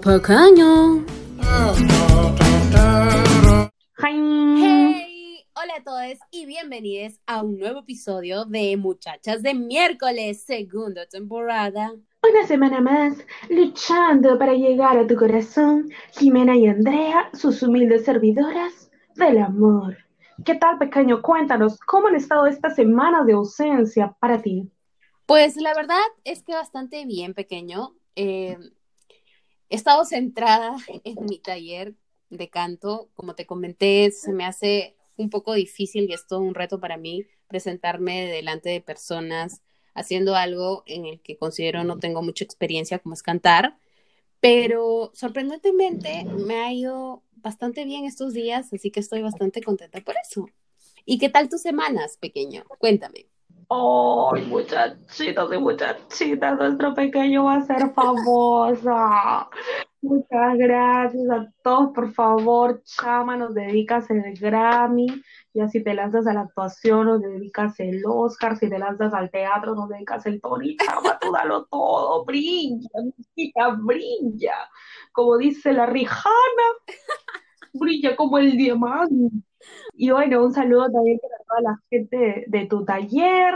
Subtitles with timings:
[0.00, 1.06] Pequeño.
[3.98, 11.06] Hey, hola a todos y bienvenidos a un nuevo episodio de Muchachas de miércoles, segunda
[11.06, 11.94] temporada.
[12.22, 13.16] Una semana más,
[13.48, 19.96] luchando para llegar a tu corazón, Jimena y Andrea, sus humildes servidoras del amor.
[20.44, 21.22] ¿Qué tal, pequeño?
[21.22, 24.70] Cuéntanos, ¿cómo han estado estas semanas de ausencia para ti?
[25.24, 27.94] Pues la verdad es que bastante bien, pequeño.
[28.14, 28.58] Eh,
[29.68, 31.94] he estado centrada en mi taller
[32.30, 33.10] de canto.
[33.14, 36.96] Como te comenté, se me hace un poco difícil y es todo un reto para
[36.96, 39.62] mí presentarme delante de personas
[39.94, 43.78] haciendo algo en el que considero no tengo mucha experiencia, como es cantar.
[44.40, 50.14] Pero sorprendentemente me ha ido bastante bien estos días, así que estoy bastante contenta por
[50.22, 50.46] eso.
[51.04, 52.64] ¿Y qué tal tus semanas, pequeño?
[52.78, 53.26] Cuéntame.
[53.68, 56.56] ¡Ay, muchachitos y muchachitas!
[56.56, 59.48] Nuestro pequeño va a ser famosa.
[60.00, 61.90] Muchas gracias a todos.
[61.92, 65.08] Por favor, chama, nos dedicas el Grammy.
[65.52, 68.56] Ya si te lanzas a la actuación, nos dedicas el Oscar.
[68.56, 70.76] Si te lanzas al teatro, nos dedicas el Tony.
[70.76, 72.24] Chama, tú dalo todo.
[72.24, 72.88] Brilla,
[73.34, 74.54] chica, brilla.
[75.10, 76.68] Como dice la Rijana,
[77.72, 79.38] brilla como el diamante.
[79.94, 83.54] Y bueno, un saludo también para toda la gente de, tu taller,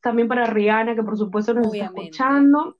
[0.00, 2.76] también para Rihanna, que por supuesto nos está escuchando.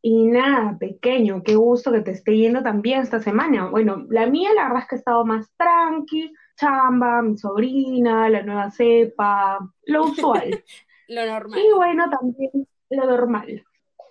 [0.00, 3.68] Y nada, pequeño, qué gusto que te esté yendo también esta semana.
[3.68, 8.42] Bueno, la mía la verdad es que ha estado más tranqui, chamba, mi sobrina, la
[8.42, 10.62] nueva cepa, lo usual.
[11.08, 11.58] lo normal.
[11.58, 12.50] Y bueno, también
[12.90, 13.64] lo normal,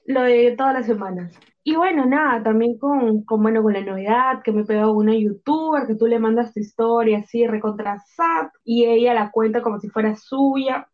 [0.05, 1.39] lo de todas las semanas.
[1.69, 5.85] Y bueno, nada, también con, con, bueno, con la novedad que me pegado una youtuber,
[5.85, 8.01] que tú le mandas tu historia así, recontra
[8.63, 10.87] y ella la cuenta como si fuera suya,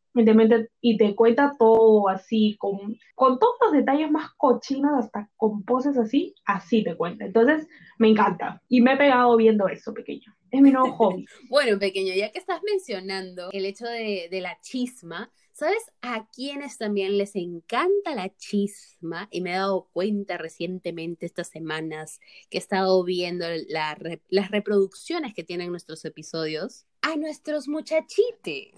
[0.81, 5.95] y te cuenta todo así, con, con todos los detalles más cochinos, hasta con poses
[5.95, 7.25] así, así te cuenta.
[7.25, 7.67] Entonces,
[7.99, 8.59] me encanta.
[8.67, 10.33] Y me he pegado viendo eso, pequeño.
[10.50, 11.28] Es mi nuevo hobby.
[11.51, 16.80] bueno, pequeño, ya que estás mencionando el hecho de, de la chisma, ¿Sabes a quienes
[16.80, 19.28] también les encanta la chisma?
[19.30, 22.19] Y me he dado cuenta recientemente, estas semanas,
[22.50, 26.88] que he estado viendo las reproducciones que tienen nuestros episodios.
[27.03, 28.74] A nuestros muchachites.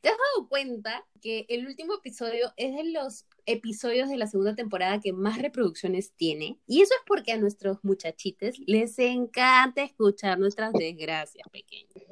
[0.00, 4.54] ¿Te has dado cuenta que el último episodio es de los episodios de la segunda
[4.54, 6.58] temporada que más reproducciones tiene?
[6.66, 12.06] Y eso es porque a nuestros muchachites les encanta escuchar nuestras desgracias pequeñas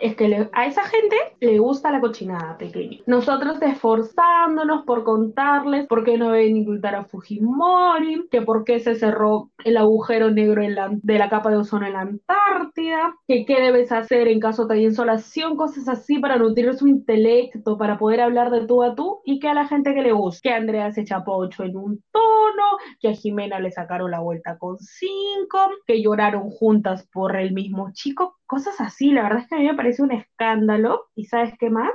[0.00, 2.98] es que a esa gente le gusta la cochinada pequeña.
[3.06, 8.94] Nosotros esforzándonos por contarles por qué no deben incultar a Fujimori, que por qué se
[8.94, 13.92] cerró el agujero negro de la capa de ozono en la Antártida, que qué debes
[13.92, 18.66] hacer en caso de insolación, cosas así para nutrir su intelecto, para poder hablar de
[18.66, 20.48] tú a tú y que a la gente que le guste.
[20.48, 24.58] Que Andrea se chapó ocho en un tono, que a Jimena le sacaron la vuelta
[24.58, 29.10] con cinco, que lloraron juntas por el mismo chico, cosas así.
[29.10, 31.06] La verdad es que a mí me parece un escándalo.
[31.14, 31.92] ¿Y sabes qué más?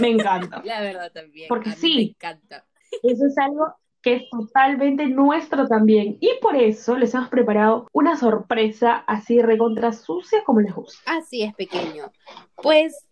[0.00, 0.62] Me encanta.
[0.64, 1.48] La verdad también.
[1.48, 1.96] Porque sí.
[1.96, 2.66] Me encanta.
[3.02, 6.16] Eso es algo que es totalmente nuestro también.
[6.20, 11.12] Y por eso les hemos preparado una sorpresa así recontra sucia como les gusta.
[11.18, 12.10] Así es, pequeño.
[12.56, 13.06] Pues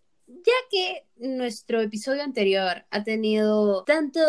[0.45, 4.19] ya que nuestro episodio anterior ha tenido tanto,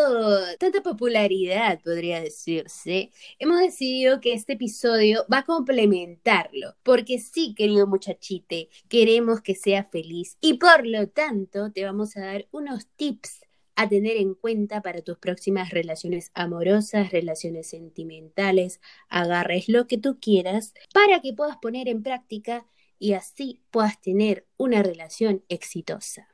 [0.59, 7.87] tanta popularidad, podría decirse, hemos decidido que este episodio va a complementarlo, porque sí, querido
[7.87, 13.41] muchachite, queremos que sea feliz y por lo tanto te vamos a dar unos tips
[13.75, 20.19] a tener en cuenta para tus próximas relaciones amorosas, relaciones sentimentales, agarres lo que tú
[20.19, 22.67] quieras, para que puedas poner en práctica
[23.03, 26.29] y así puedas tener una relación exitosa.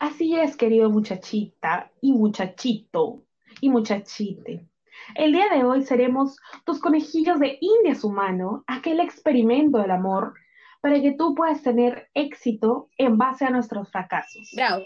[0.00, 3.22] Así es, querido muchachita y muchachito
[3.60, 4.66] y muchachite.
[5.14, 10.34] El día de hoy seremos tus conejillos de indias humano, aquel experimento del amor,
[10.80, 14.50] para que tú puedas tener éxito en base a nuestros fracasos.
[14.56, 14.84] Bravo.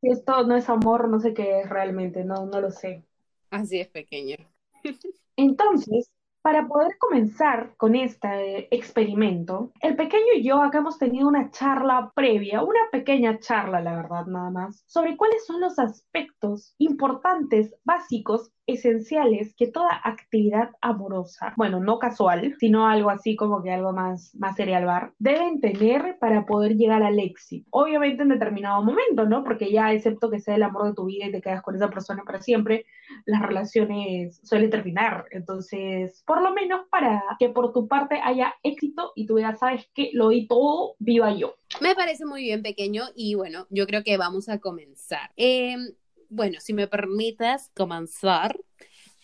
[0.00, 3.04] Si esto no es amor, no sé qué es realmente, no, no lo sé.
[3.50, 4.36] Así es, pequeño.
[5.36, 6.10] Entonces,
[6.42, 12.12] para poder comenzar con este experimento, el pequeño y yo acá hemos tenido una charla
[12.14, 18.52] previa, una pequeña charla, la verdad, nada más, sobre cuáles son los aspectos importantes, básicos
[18.66, 24.34] esenciales que toda actividad amorosa, bueno, no casual, sino algo así como que algo más,
[24.36, 27.66] más serial bar, deben tener para poder llegar al éxito.
[27.70, 29.44] Obviamente en determinado momento, ¿no?
[29.44, 31.90] Porque ya, excepto que sea el amor de tu vida y te quedas con esa
[31.90, 32.86] persona para siempre,
[33.26, 35.26] las relaciones suelen terminar.
[35.30, 39.88] Entonces, por lo menos para que por tu parte haya éxito y tú ya sabes
[39.94, 41.54] que lo di todo, viva yo.
[41.80, 45.30] Me parece muy bien, pequeño, y bueno, yo creo que vamos a comenzar.
[45.36, 45.76] Eh,
[46.30, 48.58] bueno, si me permitas comenzar,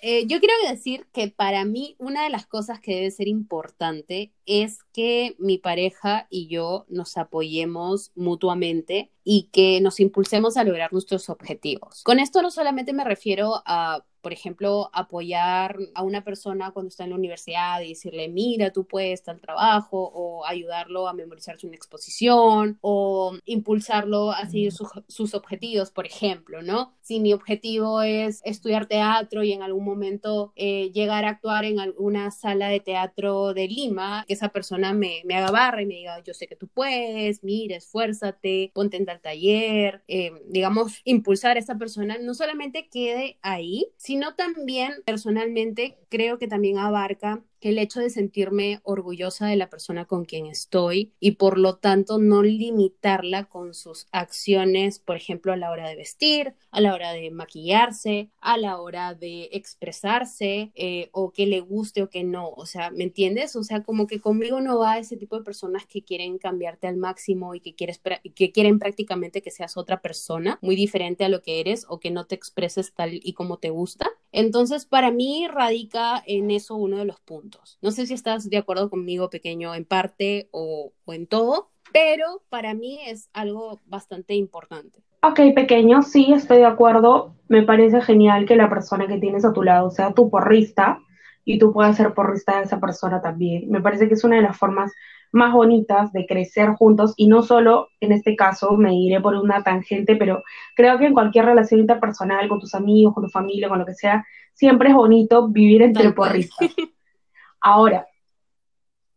[0.02, 4.32] eh, yo quiero decir que para mí una de las cosas que debe ser importante
[4.44, 10.92] es que mi pareja y yo nos apoyemos mutuamente y que nos impulsemos a lograr
[10.92, 12.02] nuestros objetivos.
[12.02, 17.04] Con esto no solamente me refiero a por ejemplo, apoyar a una persona cuando está
[17.04, 21.76] en la universidad y decirle, mira, tú puedes al trabajo, o ayudarlo a memorizarse una
[21.76, 26.92] exposición, o impulsarlo a seguir sus objetivos, por ejemplo, ¿no?
[27.02, 31.78] Si mi objetivo es estudiar teatro y en algún momento eh, llegar a actuar en
[31.78, 35.94] alguna sala de teatro de Lima, que esa persona me, me haga barra y me
[35.94, 41.56] diga, yo sé que tú puedes, mira, esfuérzate, ponte en tal taller, eh, digamos, impulsar
[41.56, 47.78] a esa persona, no solamente quede ahí, sino también personalmente creo que también abarca el
[47.78, 52.42] hecho de sentirme orgullosa de la persona con quien estoy y por lo tanto no
[52.42, 57.30] limitarla con sus acciones, por ejemplo, a la hora de vestir, a la hora de
[57.30, 62.50] maquillarse, a la hora de expresarse eh, o que le guste o que no.
[62.50, 63.56] O sea, ¿me entiendes?
[63.56, 66.96] O sea, como que conmigo no va ese tipo de personas que quieren cambiarte al
[66.96, 68.00] máximo y que, quieres,
[68.34, 72.10] que quieren prácticamente que seas otra persona muy diferente a lo que eres o que
[72.10, 74.10] no te expreses tal y como te gusta.
[74.32, 77.78] Entonces, para mí radica en eso uno de los puntos.
[77.82, 82.74] No sé si estás de acuerdo conmigo, pequeño, en parte o, en todo, pero para
[82.74, 85.02] mí es algo bastante importante.
[85.22, 87.34] Ok, pequeño, sí, estoy de acuerdo.
[87.48, 91.00] Me parece genial que la persona que tienes a tu lado sea tu porrista
[91.46, 93.70] y tú puedas ser porrista de esa persona también.
[93.70, 94.92] Me parece que es una de las formas
[95.30, 99.62] más bonitas de crecer juntos y no solo en este caso me iré por una
[99.62, 100.42] tangente, pero
[100.74, 103.94] creo que en cualquier relación interpersonal con tus amigos, con tu familia, con lo que
[103.94, 106.68] sea, siempre es bonito vivir entre porristas.
[107.60, 108.08] Ahora,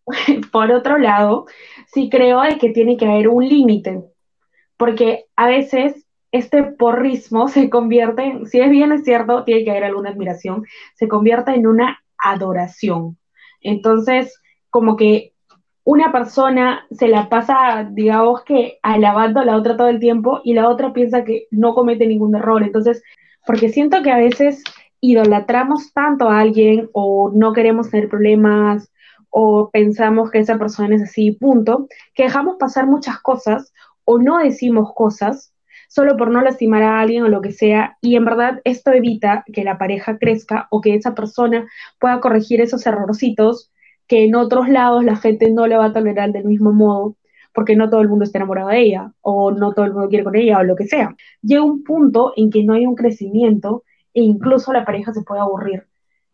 [0.52, 1.48] por otro lado,
[1.88, 4.04] sí creo de que tiene que haber un límite,
[4.78, 9.72] porque a veces este porrismo se convierte, en, si es bien es cierto, tiene que
[9.72, 13.18] haber alguna admiración, se convierte en una adoración.
[13.62, 14.40] Entonces,
[14.70, 15.34] como que
[15.84, 20.54] una persona se la pasa, digamos que, alabando a la otra todo el tiempo y
[20.54, 22.62] la otra piensa que no comete ningún error.
[22.64, 23.02] Entonces,
[23.46, 24.64] porque siento que a veces
[25.02, 28.92] idolatramos tanto a alguien o no queremos tener problemas
[29.30, 33.74] o pensamos que esa persona es así, punto, que dejamos pasar muchas cosas
[34.04, 35.54] o no decimos cosas
[35.90, 39.44] solo por no lastimar a alguien o lo que sea, y en verdad esto evita
[39.52, 41.68] que la pareja crezca o que esa persona
[42.00, 43.72] pueda corregir esos errorcitos
[44.08, 47.16] que en otros lados la gente no le va a tolerar del mismo modo,
[47.54, 50.24] porque no todo el mundo está enamorado de ella, o no todo el mundo quiere
[50.24, 51.16] con ella, o lo que sea.
[51.42, 53.84] Llega un punto en que no hay un crecimiento
[54.14, 55.88] e incluso la pareja se puede aburrir.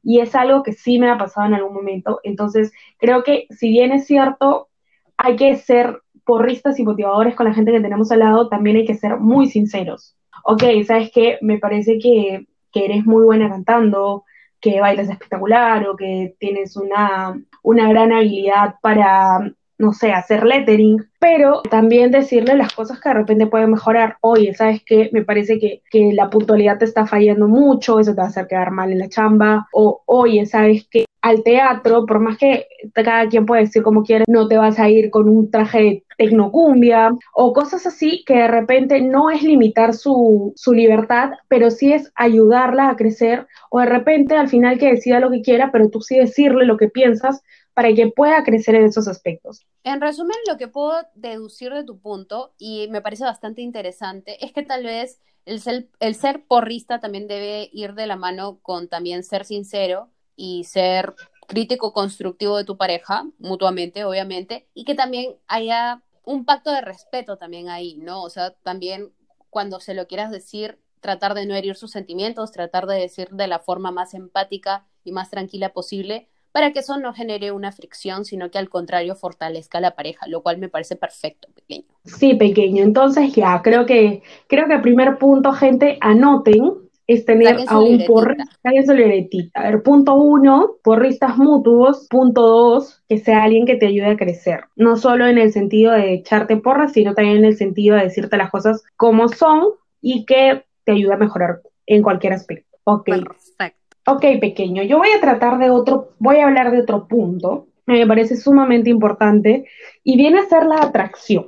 [0.03, 2.19] Y es algo que sí me ha pasado en algún momento.
[2.23, 4.69] Entonces, creo que si bien es cierto,
[5.17, 8.85] hay que ser porristas y motivadores con la gente que tenemos al lado, también hay
[8.85, 10.15] que ser muy sinceros.
[10.43, 11.37] Ok, ¿sabes qué?
[11.41, 14.25] Me parece que, que eres muy buena cantando,
[14.59, 21.05] que bailas espectacular o que tienes una, una gran habilidad para no sé, hacer lettering,
[21.19, 24.17] pero también decirle las cosas que de repente pueden mejorar.
[24.21, 25.09] Oye, ¿sabes qué?
[25.11, 28.47] Me parece que, que la puntualidad te está fallando mucho, eso te va a hacer
[28.47, 29.67] quedar mal en la chamba.
[29.73, 31.04] O, oye, ¿sabes qué?
[31.25, 34.91] Al teatro, por más que cada quien puede decir como quiere, no te vas a
[34.91, 39.95] ir con un traje de tecnocumbia o cosas así que de repente no es limitar
[39.95, 44.91] su, su libertad, pero sí es ayudarla a crecer o de repente al final que
[44.91, 47.41] decida lo que quiera, pero tú sí decirle lo que piensas
[47.73, 49.65] para que pueda crecer en esos aspectos.
[49.83, 54.53] En resumen, lo que puedo deducir de tu punto, y me parece bastante interesante, es
[54.53, 58.89] que tal vez el ser, el ser porrista también debe ir de la mano con
[58.89, 61.15] también ser sincero y ser
[61.47, 67.37] crítico constructivo de tu pareja, mutuamente, obviamente, y que también haya un pacto de respeto
[67.37, 68.23] también ahí, ¿no?
[68.23, 69.11] O sea, también
[69.49, 73.47] cuando se lo quieras decir, tratar de no herir sus sentimientos, tratar de decir de
[73.47, 78.23] la forma más empática y más tranquila posible, para que eso no genere una fricción,
[78.25, 81.85] sino que al contrario fortalezca a la pareja, lo cual me parece perfecto, pequeño.
[82.05, 82.81] Sí, pequeño.
[82.81, 88.45] Entonces ya, creo que, creo que primer punto, gente, anoten, es tener a un porrista,
[88.85, 89.59] su libretita.
[89.59, 92.07] A ver, punto uno, porristas mutuos.
[92.09, 94.65] Punto dos, que sea alguien que te ayude a crecer.
[94.75, 98.37] No solo en el sentido de echarte porras, sino también en el sentido de decirte
[98.37, 99.69] las cosas como son
[100.01, 102.77] y que te ayude a mejorar en cualquier aspecto.
[102.85, 103.05] Ok.
[103.05, 103.85] Perfecto.
[104.07, 108.05] Ok, pequeño, yo voy a tratar de otro, voy a hablar de otro punto, me
[108.05, 109.65] parece sumamente importante,
[110.03, 111.47] y viene a ser la atracción.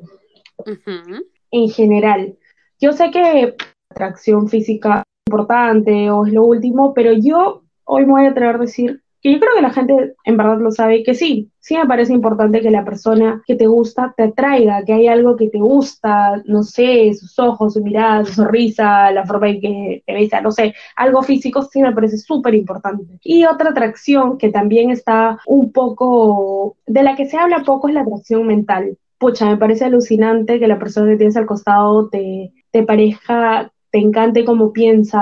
[1.52, 2.36] En general,
[2.80, 3.54] yo sé que
[3.92, 8.60] atracción física importante o es lo último, pero yo hoy me voy a atrever a
[8.60, 11.88] decir que yo creo que la gente en verdad lo sabe, que sí, sí me
[11.88, 15.57] parece importante que la persona que te gusta te atraiga, que hay algo que te
[15.57, 20.41] gusta, no sé, sus ojos, su mirada, su sonrisa, la forma en que te besa,
[20.41, 23.19] no sé, algo físico sí me parece súper importante.
[23.24, 27.96] Y otra atracción que también está un poco, de la que se habla poco es
[27.96, 28.98] la atracción mental.
[29.17, 34.00] Pucha, me parece alucinante que la persona que tienes al costado te, te parezca te
[34.00, 35.22] encante cómo piensa,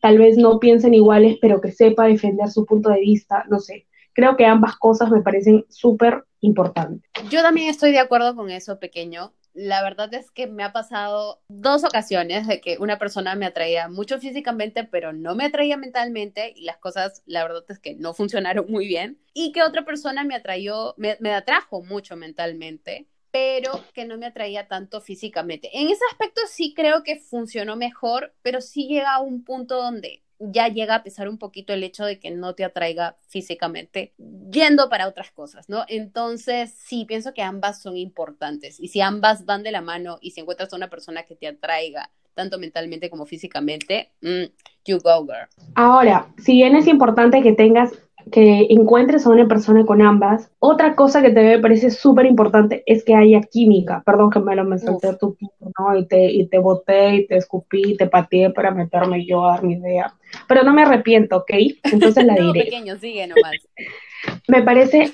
[0.00, 3.86] tal vez no piensen iguales, pero que sepa defender su punto de vista, no sé.
[4.14, 7.10] Creo que ambas cosas me parecen súper importantes.
[7.30, 9.32] Yo también estoy de acuerdo con eso, pequeño.
[9.54, 13.88] La verdad es que me ha pasado dos ocasiones de que una persona me atraía
[13.88, 18.12] mucho físicamente, pero no me atraía mentalmente y las cosas, la verdad es que no
[18.14, 19.18] funcionaron muy bien.
[19.34, 24.26] Y que otra persona me atrayó, me, me atrajo mucho mentalmente pero que no me
[24.26, 25.70] atraía tanto físicamente.
[25.72, 30.22] En ese aspecto sí creo que funcionó mejor, pero sí llega a un punto donde
[30.38, 34.12] ya llega a pesar un poquito el hecho de que no te atraiga físicamente
[34.50, 35.84] yendo para otras cosas, ¿no?
[35.88, 40.32] Entonces, sí, pienso que ambas son importantes y si ambas van de la mano y
[40.32, 44.44] si encuentras a una persona que te atraiga tanto mentalmente como físicamente, mm,
[44.86, 45.46] you go girl.
[45.74, 47.92] Ahora, si bien es importante que tengas
[48.30, 50.50] que encuentres a una persona con ambas.
[50.58, 54.02] Otra cosa que te me parece súper importante es que haya química.
[54.04, 55.36] Perdón que me lo me salté tu
[55.78, 55.96] ¿no?
[55.96, 59.52] Y te, y te boté y te escupí y te pateé para meterme yo a
[59.52, 60.14] dar mi idea.
[60.46, 61.50] Pero no me arrepiento, ¿ok?
[61.84, 62.64] Entonces la diré.
[62.64, 63.52] pequeño, sigue nomás.
[64.48, 65.12] me parece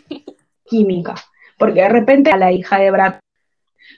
[0.64, 1.14] química.
[1.58, 3.14] Porque de repente a la hija de Brad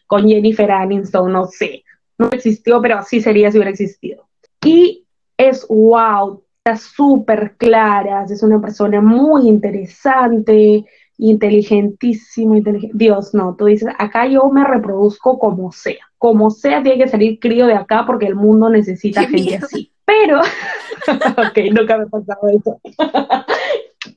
[0.06, 1.84] con Jennifer Aniston, no sé,
[2.18, 4.28] no existió, pero así sería si hubiera existido.
[4.64, 6.42] Y es wow,
[6.76, 10.84] súper claras, es una persona muy interesante,
[11.16, 12.56] inteligentísimo,
[12.92, 17.38] Dios, no, tú dices, acá yo me reproduzco como sea, como sea tiene que salir
[17.38, 19.92] crío de acá porque el mundo necesita gente así.
[20.04, 20.40] Pero,
[21.36, 22.80] ok, nunca me ha pasado eso.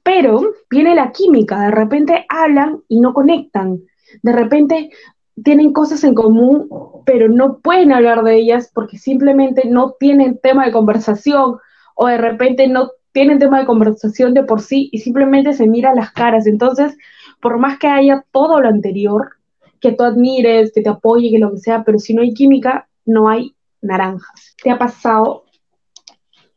[0.04, 3.82] Pero viene la química, de repente hablan y no conectan,
[4.22, 4.90] de repente
[5.44, 6.70] tienen cosas en común,
[7.06, 11.58] pero no pueden hablar de ellas porque simplemente no tienen tema de conversación
[11.96, 15.96] o de repente no tienen tema de conversación de por sí y simplemente se miran
[15.96, 16.48] las caras.
[16.48, 16.98] Entonces,
[17.40, 19.38] por más que haya todo lo anterior,
[19.80, 22.90] que tú admires, que te apoye, que lo que sea, pero si no hay química,
[23.06, 24.56] no hay naranjas.
[24.62, 25.46] ¿Te ha pasado?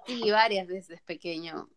[0.07, 1.69] Sí, varias veces pequeño.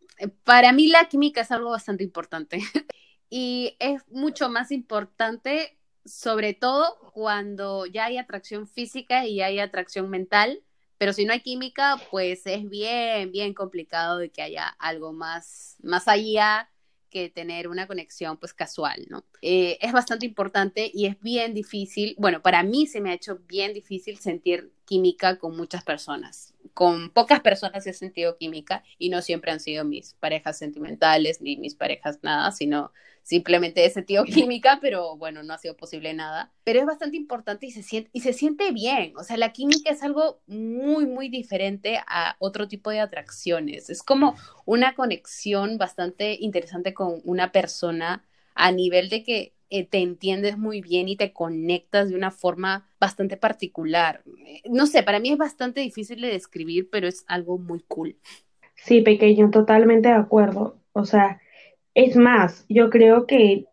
[0.43, 2.59] Para mí la química es algo bastante importante
[3.29, 10.09] y es mucho más importante sobre todo cuando ya hay atracción física y hay atracción
[10.09, 10.63] mental
[10.99, 15.77] pero si no hay química, pues es bien, bien complicado de que haya algo más,
[15.81, 16.69] más allá
[17.09, 19.25] que tener una conexión pues casual, ¿no?
[19.41, 23.39] Eh, es bastante importante y es bien difícil, bueno, para mí se me ha hecho
[23.47, 26.55] bien difícil sentir química con muchas personas.
[26.73, 31.57] Con pocas personas he sentido química y no siempre han sido mis parejas sentimentales ni
[31.57, 32.91] mis parejas nada, sino
[33.21, 36.51] simplemente he sentido química, pero bueno, no ha sido posible nada.
[36.63, 39.13] Pero es bastante importante y se siente, y se siente bien.
[39.15, 43.91] O sea, la química es algo muy, muy diferente a otro tipo de atracciones.
[43.91, 49.99] Es como una conexión bastante interesante con una persona a nivel de que eh, te
[49.99, 54.21] entiendes muy bien y te conectas de una forma bastante particular.
[54.45, 58.15] Eh, no sé, para mí es bastante difícil de describir, pero es algo muy cool.
[58.75, 60.77] Sí, pequeño, totalmente de acuerdo.
[60.93, 61.39] O sea,
[61.93, 63.65] es más, yo creo que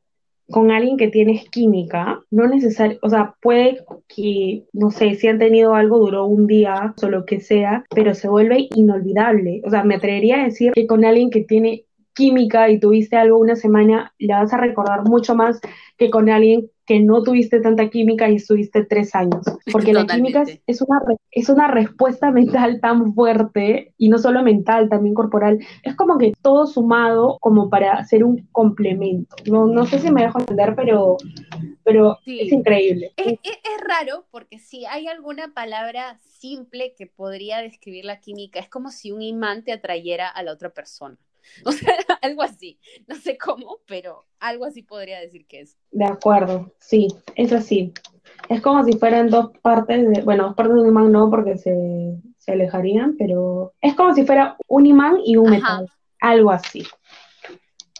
[0.50, 5.38] con alguien que tienes química, no necesario, o sea, puede que, no sé, si han
[5.38, 9.62] tenido algo, duró un día o lo que sea, pero se vuelve inolvidable.
[9.64, 11.85] O sea, me atrevería a decir que con alguien que tiene
[12.16, 15.60] química y tuviste algo una semana, la vas a recordar mucho más
[15.96, 19.44] que con alguien que no tuviste tanta química y estuviste tres años.
[19.72, 24.88] Porque la química es, una, es una respuesta mental tan fuerte, y no solo mental,
[24.88, 25.58] también corporal.
[25.82, 29.34] Es como que todo sumado como para hacer un complemento.
[29.50, 31.16] No, no sé si me dejo entender, pero,
[31.82, 33.12] pero es increíble.
[33.16, 33.56] Es, es,
[33.86, 39.12] raro porque si hay alguna palabra simple que podría describir la química, es como si
[39.12, 41.16] un imán te atrayera a la otra persona.
[41.64, 42.78] O sea, algo así.
[43.06, 45.76] No sé cómo, pero algo así podría decir que es.
[45.90, 47.92] De acuerdo, sí, es así.
[48.48, 51.56] Es como si fueran dos partes de, bueno, dos partes de un imán no porque
[51.56, 51.74] se,
[52.38, 55.88] se alejarían, pero es como si fuera un imán y un metal.
[56.20, 56.84] Algo así.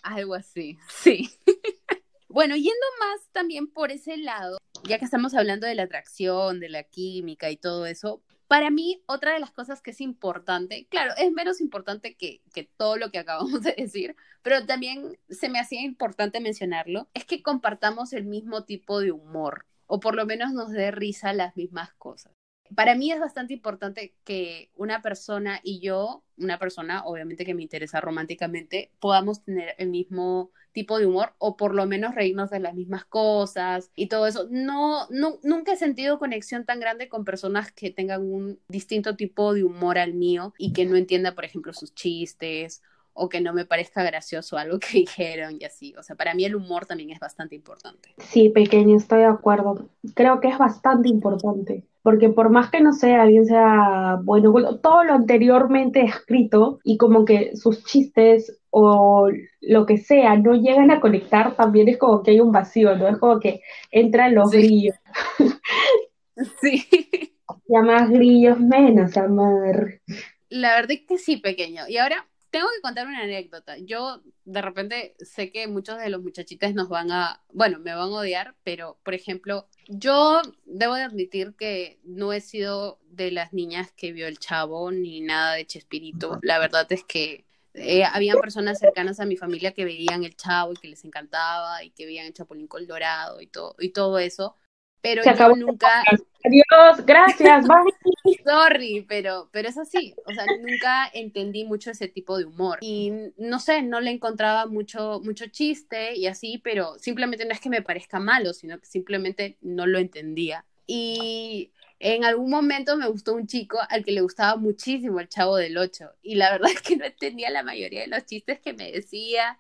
[0.03, 1.31] Algo así, sí.
[2.29, 6.69] bueno, yendo más también por ese lado, ya que estamos hablando de la atracción, de
[6.69, 11.13] la química y todo eso, para mí, otra de las cosas que es importante, claro,
[11.19, 15.59] es menos importante que, que, todo lo que acabamos de decir, pero también se me
[15.59, 20.53] hacía importante mencionarlo, es que compartamos el mismo tipo de humor, o por lo menos
[20.53, 22.33] nos dé risa las mismas cosas.
[22.75, 27.63] Para mí es bastante importante que una persona y yo, una persona obviamente que me
[27.63, 32.61] interesa románticamente, podamos tener el mismo tipo de humor o por lo menos reírnos de
[32.61, 34.47] las mismas cosas y todo eso.
[34.51, 39.65] No, nunca he sentido conexión tan grande con personas que tengan un distinto tipo de
[39.65, 42.83] humor al mío y que no entienda, por ejemplo, sus chistes
[43.15, 45.95] o que no me parezca gracioso algo que dijeron y así.
[45.97, 48.15] O sea, para mí el humor también es bastante importante.
[48.19, 49.89] Sí, pequeño, estoy de acuerdo.
[50.15, 55.03] Creo que es bastante importante porque por más que no sea alguien sea bueno, todo
[55.03, 59.29] lo anteriormente escrito y como que sus chistes o
[59.61, 63.09] lo que sea no llegan a conectar, también es como que hay un vacío, ¿no?
[63.09, 63.61] Es como que
[63.91, 64.95] entran los grillos.
[66.61, 66.87] Sí.
[67.69, 70.01] Ya más grillos, menos amor.
[70.49, 71.89] La verdad es que sí, pequeño.
[71.89, 73.79] Y ahora tengo que contar una anécdota.
[73.79, 78.11] Yo de repente sé que muchos de los muchachitos nos van a, bueno, me van
[78.11, 83.53] a odiar, pero por ejemplo, yo debo de admitir que no he sido de las
[83.53, 86.39] niñas que vio el chavo ni nada de Chespirito.
[86.43, 90.73] La verdad es que eh, había personas cercanas a mi familia que veían el chavo
[90.73, 94.57] y que les encantaba y que veían el Chapulín Colorado y todo, y todo eso
[95.01, 96.03] pero yo nunca...
[96.47, 97.67] Adiós, gracias,
[98.25, 98.37] bye.
[98.45, 103.13] Sorry, pero, pero es así, o sea, nunca entendí mucho ese tipo de humor y
[103.37, 107.69] no sé, no le encontraba mucho, mucho chiste y así, pero simplemente no es que
[107.69, 110.65] me parezca malo, sino que simplemente no lo entendía.
[110.87, 115.57] Y en algún momento me gustó un chico al que le gustaba muchísimo el Chavo
[115.57, 118.73] del Ocho y la verdad es que no entendía la mayoría de los chistes que
[118.73, 119.59] me decía,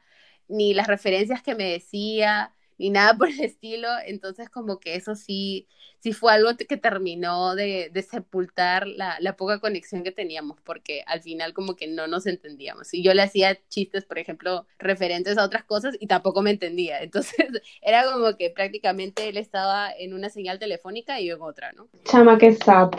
[0.48, 5.14] ni las referencias que me decía, ni nada por el estilo, entonces como que eso
[5.14, 5.66] sí,
[6.00, 11.02] sí fue algo que terminó de, de sepultar la, la, poca conexión que teníamos, porque
[11.06, 12.92] al final como que no nos entendíamos.
[12.92, 17.00] Y yo le hacía chistes, por ejemplo, referentes a otras cosas y tampoco me entendía.
[17.02, 17.46] Entonces
[17.80, 21.88] era como que prácticamente él estaba en una señal telefónica y yo en otra, ¿no?
[22.04, 22.90] Chama, que sad.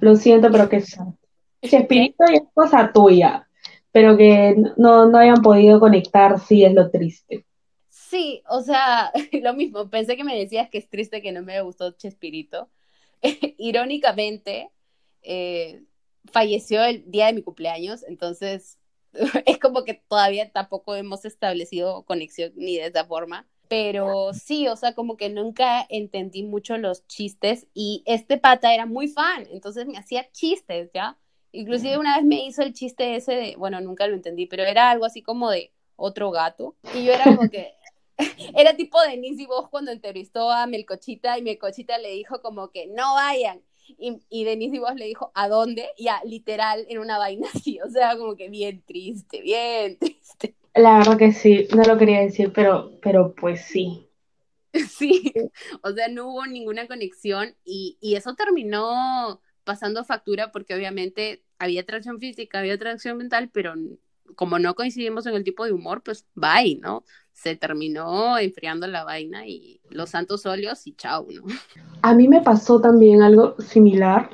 [0.00, 1.08] Lo siento, pero que sad.
[1.60, 3.48] espíritu es cosa tuya,
[3.90, 7.44] pero que no, no hayan podido conectar, sí es lo triste.
[8.08, 9.12] Sí, o sea,
[9.42, 12.70] lo mismo, pensé que me decías que es triste que no me gustó Chespirito.
[13.58, 14.70] Irónicamente,
[15.22, 15.82] eh,
[16.32, 18.78] falleció el día de mi cumpleaños, entonces
[19.46, 23.46] es como que todavía tampoco hemos establecido conexión ni de esa forma.
[23.68, 28.86] Pero sí, o sea, como que nunca entendí mucho los chistes y este pata era
[28.86, 31.18] muy fan, entonces me hacía chistes, ¿ya?
[31.52, 34.90] Inclusive una vez me hizo el chiste ese de, bueno, nunca lo entendí, pero era
[34.90, 36.76] algo así como de otro gato.
[36.94, 37.74] Y yo era como que,
[38.56, 42.86] era tipo de y Vos cuando entrevistó a Melcochita y Melcochita le dijo como que
[42.88, 43.62] no vayan.
[43.98, 45.88] Y, y Denise y Vos le dijo, ¿a dónde?
[45.98, 47.78] Ya, literal, en una vaina así.
[47.86, 50.54] O sea, como que bien triste, bien triste.
[50.74, 54.04] La verdad que sí, no lo quería decir, pero, pero pues sí.
[54.88, 55.32] Sí,
[55.82, 61.80] o sea, no hubo ninguna conexión y, y eso terminó pasando factura porque obviamente había
[61.80, 63.74] atracción física, había atracción mental, pero
[64.34, 67.04] como no coincidimos en el tipo de humor, pues bye, ¿no?
[67.32, 71.44] Se terminó enfriando la vaina y los santos óleos y chao, ¿no?
[72.02, 74.30] A mí me pasó también algo similar.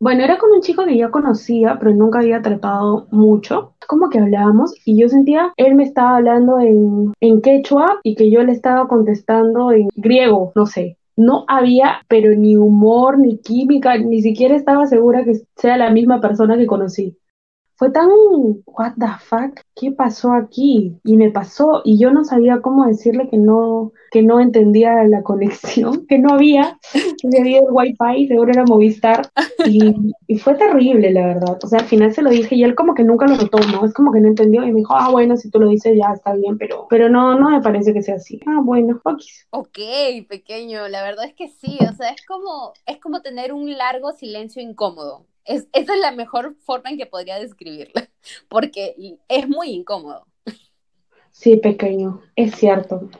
[0.00, 3.74] Bueno, era con un chico que ya conocía, pero nunca había tratado mucho.
[3.86, 8.28] Como que hablábamos y yo sentía, él me estaba hablando en, en quechua y que
[8.28, 10.98] yo le estaba contestando en griego, no sé.
[11.14, 16.20] No había, pero ni humor, ni química, ni siquiera estaba segura que sea la misma
[16.20, 17.16] persona que conocí
[17.82, 18.08] fue tan,
[18.64, 21.00] what the fuck, ¿qué pasó aquí?
[21.02, 25.24] Y me pasó, y yo no sabía cómo decirle que no, que no entendía la
[25.24, 29.28] conexión, que no había, que había el wifi, seguro era Movistar,
[29.66, 31.58] y, fue terrible, la verdad.
[31.60, 33.84] O sea, al final se lo dije y él como que nunca lo ¿no?
[33.84, 36.12] Es como que no entendió y me dijo, ah, bueno, si tú lo dices ya
[36.14, 38.38] está bien, pero, pero no, no me parece que sea así.
[38.46, 39.22] Ah, bueno, ok.
[39.50, 39.78] Ok,
[40.28, 44.12] pequeño, la verdad es que sí, o sea, es como, es como tener un largo
[44.12, 45.26] silencio incómodo.
[45.44, 48.08] Es, esa es la mejor forma en que podría describirla,
[48.48, 48.94] porque
[49.28, 50.26] es muy incómodo.
[51.30, 53.10] Sí, pequeño, es cierto.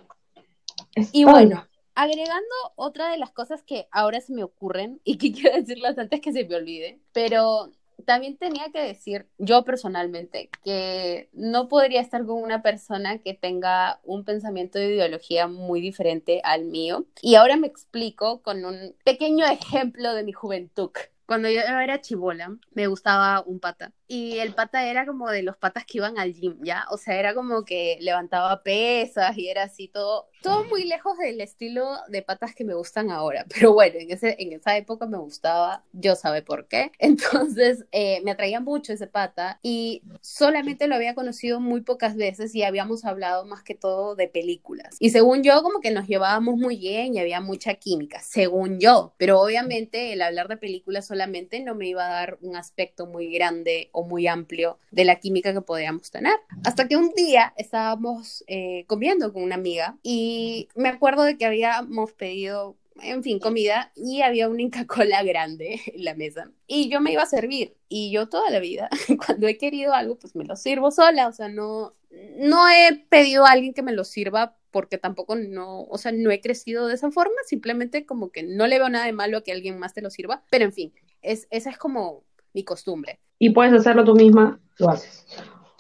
[1.13, 5.57] y bueno, agregando otra de las cosas que ahora se me ocurren y que quiero
[5.57, 7.71] decirlas antes que se me olvide, pero
[8.05, 14.01] también tenía que decir yo personalmente que no podría estar con una persona que tenga
[14.03, 17.07] un pensamiento de ideología muy diferente al mío.
[17.21, 20.91] Y ahora me explico con un pequeño ejemplo de mi juventud.
[21.33, 25.57] Cuando yo era chivola, me gustaba un pata y el pata era como de los
[25.57, 26.85] patas que iban al gym, ¿ya?
[26.91, 31.41] O sea, era como que levantaba pesas y era así todo, todo muy lejos del
[31.41, 33.47] estilo de patas que me gustan ahora.
[33.55, 36.93] Pero bueno, en, ese, en esa época me gustaba, yo sabe por qué.
[36.99, 42.55] Entonces, eh, me atraía mucho ese pata y solamente lo había conocido muy pocas veces
[42.55, 44.95] y habíamos hablado más que todo de películas.
[44.99, 49.15] Y según yo, como que nos llevábamos muy bien y había mucha química, según yo.
[49.17, 53.33] Pero obviamente el hablar de películas solamente no me iba a dar un aspecto muy
[53.33, 56.35] grande o muy amplio de la química que podíamos tener.
[56.65, 61.47] Hasta que un día estábamos eh, comiendo con una amiga y me acuerdo de que
[61.47, 66.51] habíamos pedido en fin, comida y había un Inca Cola grande en la mesa.
[66.67, 68.89] Y yo me iba a servir y yo toda la vida,
[69.27, 71.95] cuando he querido algo, pues me lo sirvo sola, o sea, no,
[72.37, 76.31] no he pedido a alguien que me lo sirva porque tampoco no, o sea, no
[76.31, 79.45] he crecido de esa forma, simplemente como que no le veo nada de malo a
[79.45, 83.21] que alguien más te lo sirva, pero en fin, es, esa es como mi costumbre
[83.43, 85.27] y puedes hacerlo tú misma, lo haces.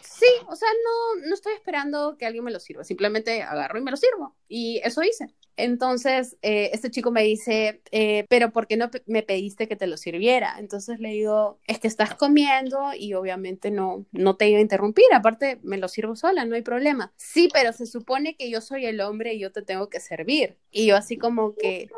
[0.03, 3.83] Sí, o sea, no, no estoy esperando que alguien me lo sirva, simplemente agarro y
[3.83, 4.35] me lo sirvo.
[4.49, 5.33] Y eso hice.
[5.57, 9.87] Entonces, eh, este chico me dice, eh, pero ¿por qué no me pediste que te
[9.87, 10.57] lo sirviera?
[10.59, 15.05] Entonces le digo, es que estás comiendo y obviamente no, no te iba a interrumpir,
[15.15, 17.13] aparte me lo sirvo sola, no hay problema.
[17.17, 20.57] Sí, pero se supone que yo soy el hombre y yo te tengo que servir.
[20.73, 21.91] Y yo así como que,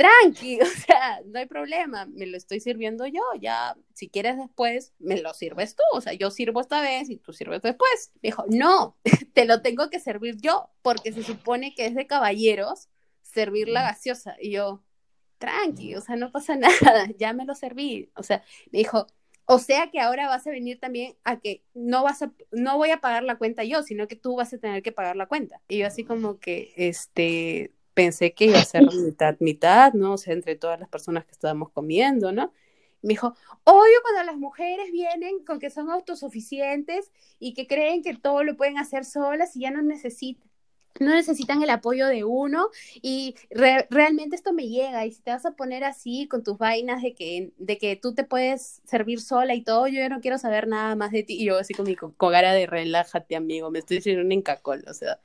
[0.00, 4.94] tranqui, o sea, no hay problema, me lo estoy sirviendo yo, ya, si quieres después,
[4.98, 8.12] me lo sirves tú, o sea, yo sirvo esta vez y tú sirves después.
[8.22, 8.96] Me dijo, no,
[9.34, 12.88] te lo tengo que servir yo, porque se supone que es de caballeros
[13.22, 14.36] servir la gaseosa.
[14.40, 14.82] Y yo,
[15.38, 18.10] tranqui, o sea, no pasa nada, ya me lo serví.
[18.16, 19.06] O sea, me dijo,
[19.44, 22.90] o sea que ahora vas a venir también a que no vas a, no voy
[22.90, 25.60] a pagar la cuenta yo, sino que tú vas a tener que pagar la cuenta.
[25.68, 30.14] Y yo así como que, este, pensé que iba a ser mitad, mitad, ¿no?
[30.14, 32.50] O sea, entre todas las personas que estábamos comiendo, ¿no?
[33.02, 33.34] Me dijo,
[33.64, 38.56] odio cuando las mujeres vienen con que son autosuficientes y que creen que todo lo
[38.56, 40.48] pueden hacer solas y ya no necesitan
[40.98, 42.68] no necesitan el apoyo de uno
[43.00, 47.00] y realmente esto me llega y si te vas a poner así con tus vainas
[47.00, 50.36] de que, de que tú te puedes servir sola y todo, yo ya no quiero
[50.36, 53.78] saber nada más de ti y yo así con mi cogara de relájate amigo, me
[53.78, 55.20] estoy diciendo un encacol, o sea.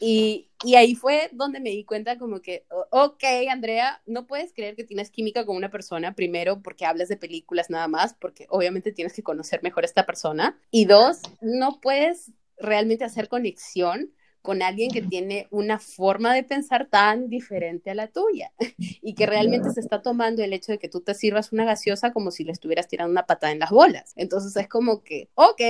[0.00, 4.76] Y, y ahí fue donde me di cuenta como que, ok, Andrea, no puedes creer
[4.76, 8.92] que tienes química con una persona, primero porque hablas de películas nada más, porque obviamente
[8.92, 14.12] tienes que conocer mejor a esta persona, y dos, no puedes realmente hacer conexión
[14.44, 19.24] con alguien que tiene una forma de pensar tan diferente a la tuya y que
[19.24, 22.44] realmente se está tomando el hecho de que tú te sirvas una gaseosa como si
[22.44, 24.12] le estuvieras tirando una patada en las bolas.
[24.16, 25.62] Entonces es como que, ok,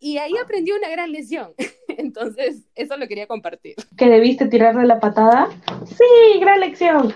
[0.00, 1.52] y ahí aprendí una gran lección.
[1.88, 3.74] Entonces, eso lo quería compartir.
[3.98, 5.50] ¿Que debiste tirarle la patada?
[5.84, 7.12] Sí, gran lección.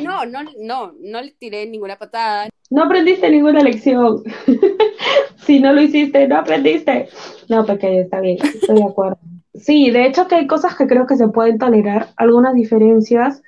[0.00, 2.48] No, no, no, no le tiré ninguna patada.
[2.70, 4.22] No aprendiste ninguna lección.
[5.44, 7.08] si no lo hiciste, no aprendiste.
[7.48, 9.18] No, pequeño, está bien, estoy de acuerdo.
[9.54, 13.42] Sí, de hecho que hay cosas que creo que se pueden tolerar, algunas diferencias,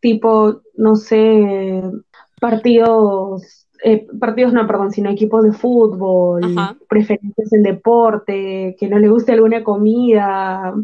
[0.00, 1.82] tipo, no sé,
[2.40, 6.42] partidos, eh, partidos no, perdón, sino equipos de fútbol,
[6.88, 10.74] preferencias en deporte, que no le guste alguna comida,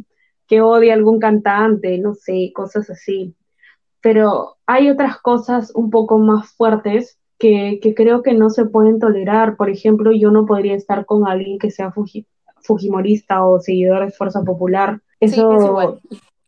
[0.46, 3.34] que odie algún cantante, no sé, cosas así.
[4.00, 9.56] Pero hay otras cosas un poco más fuertes que, creo que no se pueden tolerar.
[9.56, 11.92] Por ejemplo, yo no podría estar con alguien que sea
[12.68, 15.00] fujimorista o seguidor de Fuerza Popular.
[15.18, 15.98] Eso,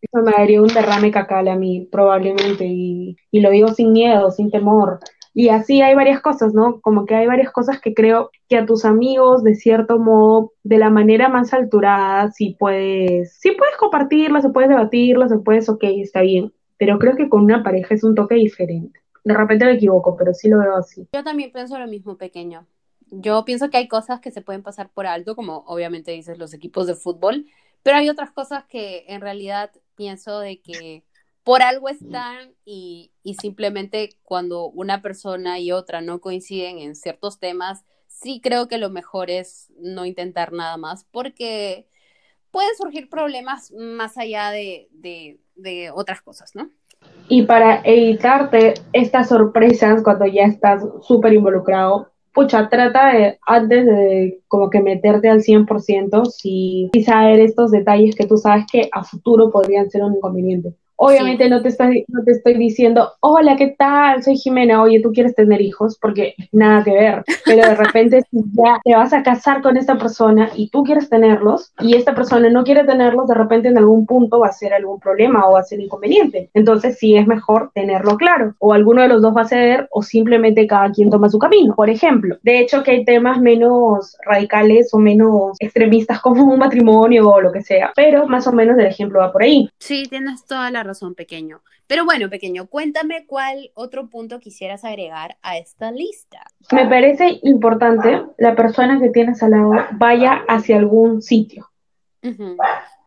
[0.01, 4.31] eso me daría un derrame cacal a mí, probablemente, y, y lo digo sin miedo,
[4.31, 5.01] sin temor.
[5.33, 6.81] Y así hay varias cosas, ¿no?
[6.81, 10.79] Como que hay varias cosas que creo que a tus amigos, de cierto modo, de
[10.79, 15.85] la manera más alturada, sí puedes, sí puedes compartirlas, se puedes debatirlas, se puedes, ok,
[15.85, 16.53] está bien.
[16.79, 18.99] Pero creo que con una pareja es un toque diferente.
[19.25, 21.07] De repente me equivoco, pero sí lo veo así.
[21.13, 22.67] Yo también pienso lo mismo, pequeño.
[23.11, 26.55] Yo pienso que hay cosas que se pueden pasar por alto, como obviamente dices los
[26.55, 27.47] equipos de fútbol,
[27.83, 31.05] pero hay otras cosas que en realidad pienso de que
[31.43, 37.41] por algo están y, y simplemente cuando una persona y otra no coinciden en ciertos
[37.41, 41.89] temas, sí creo que lo mejor es no intentar nada más porque
[42.51, 46.71] pueden surgir problemas más allá de, de, de otras cosas, ¿no?
[47.29, 54.41] Y para evitarte estas sorpresas cuando ya estás súper involucrado, pucha, trata de, antes de
[54.49, 59.05] como que meterte al 100%, si, si saber estos detalles que tú sabes que a
[59.05, 60.75] futuro podrían ser un inconveniente.
[61.03, 64.23] Obviamente no, te estoy, no te estoy diciendo, hola, ¿qué tal?
[64.23, 65.97] Soy Jimena, oye, ¿tú quieres tener hijos?
[65.99, 67.25] Porque nada que ver.
[67.47, 71.09] Pero de repente si ya te vas a casar con esta persona y tú quieres
[71.09, 74.75] tenerlos y esta persona no quiere tenerlos, de repente en algún punto va a ser
[74.75, 76.51] algún problema o va a ser inconveniente.
[76.53, 78.55] Entonces sí es mejor tenerlo claro.
[78.59, 81.75] O alguno de los dos va a ceder o simplemente cada quien toma su camino.
[81.75, 87.27] Por ejemplo, de hecho que hay temas menos radicales o menos extremistas como un matrimonio
[87.27, 87.91] o lo que sea.
[87.97, 89.71] Pero más o menos el ejemplo va por ahí.
[89.79, 91.63] Sí, tienes toda la razón, pequeño.
[91.87, 96.43] Pero bueno, pequeño, cuéntame cuál otro punto quisieras agregar a esta lista.
[96.73, 101.71] Me parece importante la persona que tienes al lado vaya hacia algún sitio.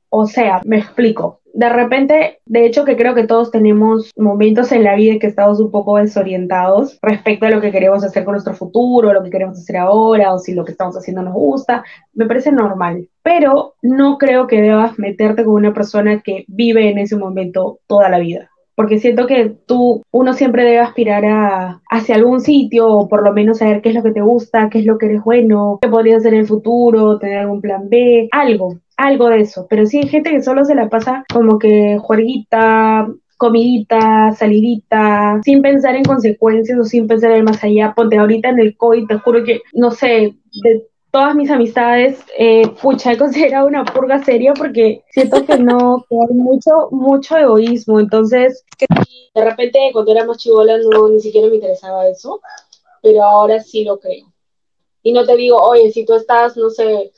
[0.10, 1.42] O sea, me explico.
[1.54, 5.28] De repente, de hecho que creo que todos tenemos momentos en la vida en que
[5.28, 9.30] estamos un poco desorientados respecto a lo que queremos hacer con nuestro futuro, lo que
[9.30, 11.84] queremos hacer ahora, o si lo que estamos haciendo nos gusta.
[12.14, 13.08] Me parece normal.
[13.24, 18.10] Pero no creo que debas meterte con una persona que vive en ese momento toda
[18.10, 23.08] la vida porque siento que tú, uno siempre debe aspirar a, hacia algún sitio o
[23.08, 25.24] por lo menos saber qué es lo que te gusta, qué es lo que eres
[25.24, 29.68] bueno, qué podrías hacer en el futuro, tener algún plan B, algo algo de eso,
[29.70, 33.08] pero sí hay gente que solo se la pasa como que juerguita,
[33.38, 37.94] comidita, salidita, sin pensar en consecuencias o sin pensar en más allá.
[37.96, 42.68] Ponte ahorita en el COVID, te juro que, no sé, de todas mis amistades, eh,
[42.82, 48.00] pucha, he considerado una purga seria porque siento que no, que hay mucho, mucho egoísmo.
[48.00, 48.66] Entonces,
[49.36, 52.42] de repente cuando era más chivola no, ni siquiera me interesaba eso,
[53.04, 54.34] pero ahora sí lo creo.
[55.04, 57.12] Y no te digo, oye, si tú estás, no sé,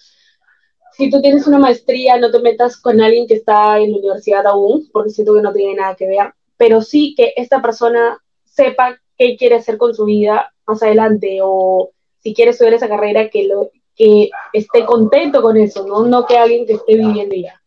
[0.91, 4.45] si tú tienes una maestría, no te metas con alguien que está en la universidad
[4.45, 8.99] aún, porque siento que no tiene nada que ver, pero sí que esta persona sepa
[9.17, 13.43] qué quiere hacer con su vida más adelante o si quiere estudiar esa carrera, que,
[13.43, 16.05] lo, que esté contento con eso, ¿no?
[16.05, 17.61] No que alguien que esté viviendo ya.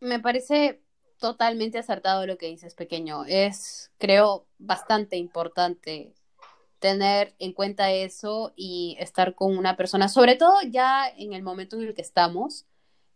[0.00, 0.80] Me parece
[1.18, 3.24] totalmente acertado lo que dices, pequeño.
[3.26, 6.14] Es, creo, bastante importante
[6.78, 11.76] tener en cuenta eso y estar con una persona, sobre todo ya en el momento
[11.76, 12.66] en el que estamos,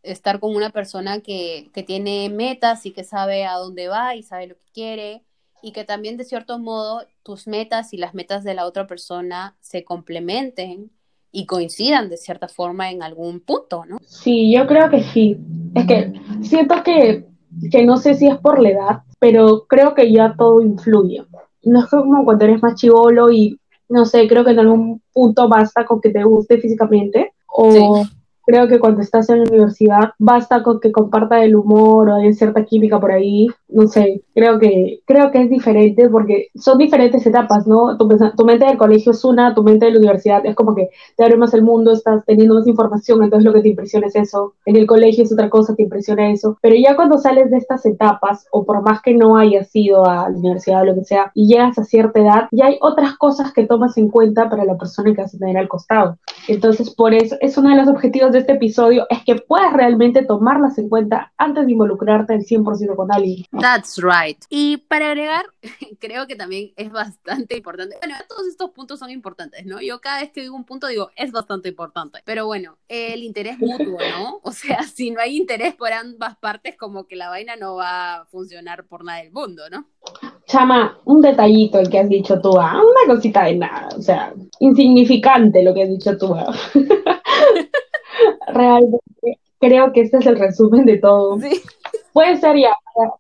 [0.03, 4.25] estar con una persona que, que tiene metas y que sabe a dónde va y
[4.25, 5.25] sabe lo que quiere
[5.63, 9.57] y que también de cierto modo tus metas y las metas de la otra persona
[9.61, 10.91] se complementen
[11.33, 13.99] y coincidan de cierta forma en algún punto, ¿no?
[14.07, 15.39] Sí, yo creo que sí.
[15.75, 17.27] Es que siento que,
[17.71, 21.25] que no sé si es por la edad, pero creo que ya todo influye
[21.65, 25.49] no es como cuando eres más chivolo y, no sé, creo que en algún punto
[25.49, 28.05] basta con que te guste físicamente o
[28.45, 32.33] creo que cuando estás en la universidad basta con que comparta el humor o hay
[32.35, 37.25] cierta química por ahí no sé, creo que, creo que es diferente porque son diferentes
[37.27, 37.97] etapas, ¿no?
[37.97, 40.91] Tu, tu, mente del colegio es una, tu mente de la universidad es como que
[41.17, 44.17] te abre más el mundo, estás teniendo más información, entonces lo que te impresiona es
[44.17, 44.55] eso.
[44.67, 46.59] En el colegio es otra cosa, te impresiona eso.
[46.61, 50.29] Pero ya cuando sales de estas etapas, o por más que no hayas ido a
[50.29, 53.53] la universidad o lo que sea, y llegas a cierta edad, ya hay otras cosas
[53.53, 56.19] que tomas en cuenta para la persona que vas a tener al costado.
[56.49, 60.25] Entonces, por eso, es uno de los objetivos de este episodio, es que puedas realmente
[60.25, 63.45] tomarlas en cuenta antes de involucrarte al 100% con alguien.
[63.59, 64.39] That's right.
[64.49, 65.47] Y para agregar,
[66.01, 67.97] creo que también es bastante importante.
[68.01, 69.81] Bueno, todos estos puntos son importantes, ¿no?
[69.81, 72.21] Yo cada vez que digo un punto digo, es bastante importante.
[72.25, 74.41] Pero bueno, el interés mutuo, ¿no?
[74.53, 78.17] O sea, si no hay interés por ambas partes, como que la vaina no va
[78.17, 79.87] a funcionar por nada del mundo, ¿no?
[80.47, 84.35] Chama, un detallito el que has dicho tú, ah, una cosita de nada, o sea,
[84.61, 86.35] insignificante lo que has dicho tú.
[86.35, 86.53] Ah.
[88.53, 91.39] Realmente creo que este es el resumen de todo.
[91.39, 91.63] Sí.
[92.13, 92.73] Puede ser ya,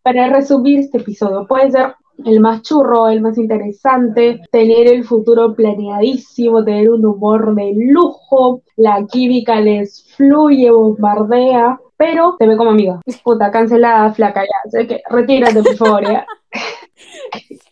[0.02, 5.54] para, resumir este episodio, puede ser el más churro, el más interesante, tener el futuro
[5.54, 12.70] planeadísimo, tener un humor de lujo, la química les fluye, bombardea, pero te ve como
[12.70, 13.00] amiga.
[13.24, 14.70] Puta, cancelada, flaca, ya.
[14.70, 16.26] Sé que retírate, por favor, ya.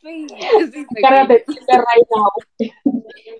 [0.03, 0.27] Sí,
[0.73, 1.44] sí, Cárgate,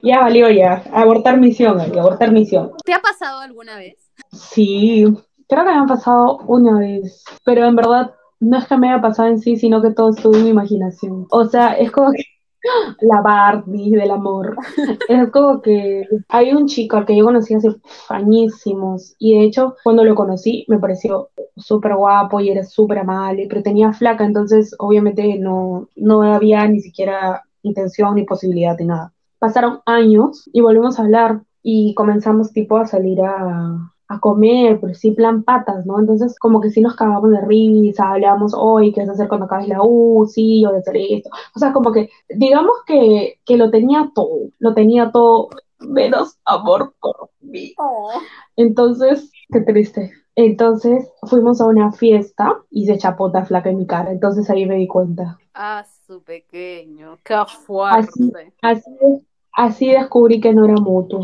[0.02, 0.83] ya valió ya.
[0.92, 2.72] Abortar misión, abortar misión.
[2.85, 3.99] ¿Te ha pasado alguna vez?
[4.33, 5.06] Sí,
[5.50, 9.02] Creo que me han pasado una vez, pero en verdad no es que me haya
[9.02, 11.26] pasado en sí, sino que todo estuvo en mi imaginación.
[11.33, 12.22] O sea, es como que
[13.00, 14.56] la Barbie del amor.
[15.09, 17.68] Es como que hay un chico al que yo conocí hace
[18.09, 23.46] añísimos y de hecho cuando lo conocí me pareció súper guapo y era súper amable,
[23.48, 29.12] pero tenía flaca, entonces obviamente no, no había ni siquiera intención ni posibilidad de nada.
[29.40, 34.92] Pasaron años y volvimos a hablar y comenzamos tipo a salir a, a comer, pero
[34.92, 36.01] sí plan patas, ¿no?
[36.01, 39.46] Entonces como que sí nos cagamos de risa, hablábamos, hoy, ¿qué vas a hacer cuando
[39.46, 40.27] acabes la U?
[40.27, 41.31] Sí, o de hacer esto.
[41.55, 46.92] O sea, como que digamos que, que lo tenía todo, lo tenía todo menos amor
[47.01, 47.73] por mí.
[47.79, 48.11] Oh.
[48.57, 50.11] Entonces, qué triste.
[50.35, 54.11] Entonces fuimos a una fiesta y se chapota flaca en mi cara.
[54.11, 55.38] Entonces ahí me di cuenta.
[55.55, 58.09] Ah, su pequeño, qué fuerte.
[58.09, 61.20] Así, así, así descubrí que no era mutuo.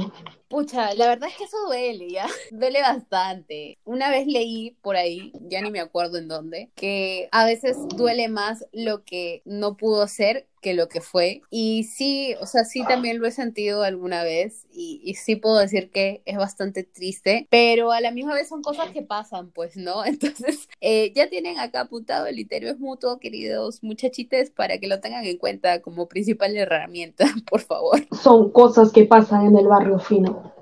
[0.48, 2.26] Pucha, la verdad es que eso duele, ya.
[2.52, 3.78] Duele bastante.
[3.84, 8.28] Una vez leí por ahí, ya ni me acuerdo en dónde, que a veces duele
[8.28, 11.42] más lo que no pudo ser que lo que fue.
[11.48, 15.92] Y sí, o sea, sí también lo he sentido alguna vez y, sí puedo decir
[15.92, 20.04] que es bastante triste, pero a la misma vez son cosas que pasan, pues, ¿no?
[20.04, 24.98] Entonces, eh, ya tienen acá apuntado el interior es mutuo, queridos muchachites, para que lo
[24.98, 28.00] tengan en cuenta como principal herramienta, por favor.
[28.20, 30.52] Son cosas que pasan en el barrio fino.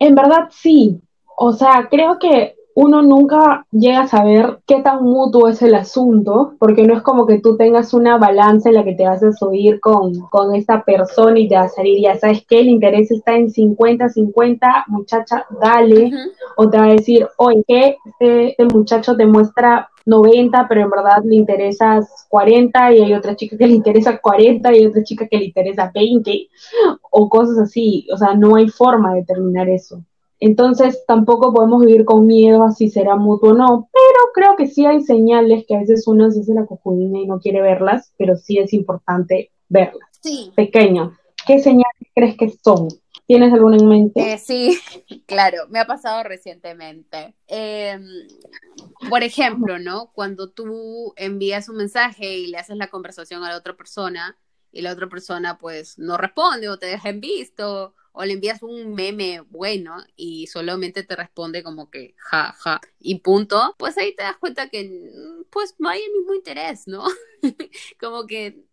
[0.00, 1.00] En verdad, sí.
[1.36, 6.54] O sea, creo que uno nunca llega a saber qué tan mutuo es el asunto,
[6.58, 9.32] porque no es como que tú tengas una balanza en la que te vas a
[9.32, 13.10] subir con, con esta persona y te vas a salir, ya sabes que el interés
[13.10, 16.10] está en 50-50, muchacha, dale,
[16.56, 20.90] o te va a decir, oye, que este, este, muchacho te muestra 90, pero en
[20.90, 25.02] verdad le interesas 40 y hay otra chica que le interesa 40 y hay otra
[25.02, 26.48] chica que le interesa 20
[27.10, 30.02] o cosas así, o sea, no hay forma de determinar eso.
[30.44, 34.66] Entonces tampoco podemos vivir con miedo a si será mutuo o no, pero creo que
[34.66, 38.12] sí hay señales que a veces uno se hace la cojudina y no quiere verlas,
[38.18, 40.08] pero sí es importante verlas.
[40.20, 40.50] Sí.
[40.56, 41.16] Pequeño.
[41.46, 42.88] ¿Qué señales crees que son?
[43.24, 44.32] ¿Tienes alguna en mente?
[44.32, 44.76] Eh, sí,
[45.28, 47.36] claro, me ha pasado recientemente.
[47.46, 48.04] Em,
[49.08, 50.10] por ejemplo, ¿no?
[50.12, 54.36] Cuando tú envías un mensaje y le haces la conversación a la otra persona
[54.72, 58.62] y la otra persona pues no responde o te deja en visto o le envías
[58.62, 64.14] un meme bueno y solamente te responde como que ja, ja y punto, pues ahí
[64.14, 65.10] te das cuenta que
[65.50, 67.04] pues no hay el mismo interés, ¿no?
[68.00, 68.64] como que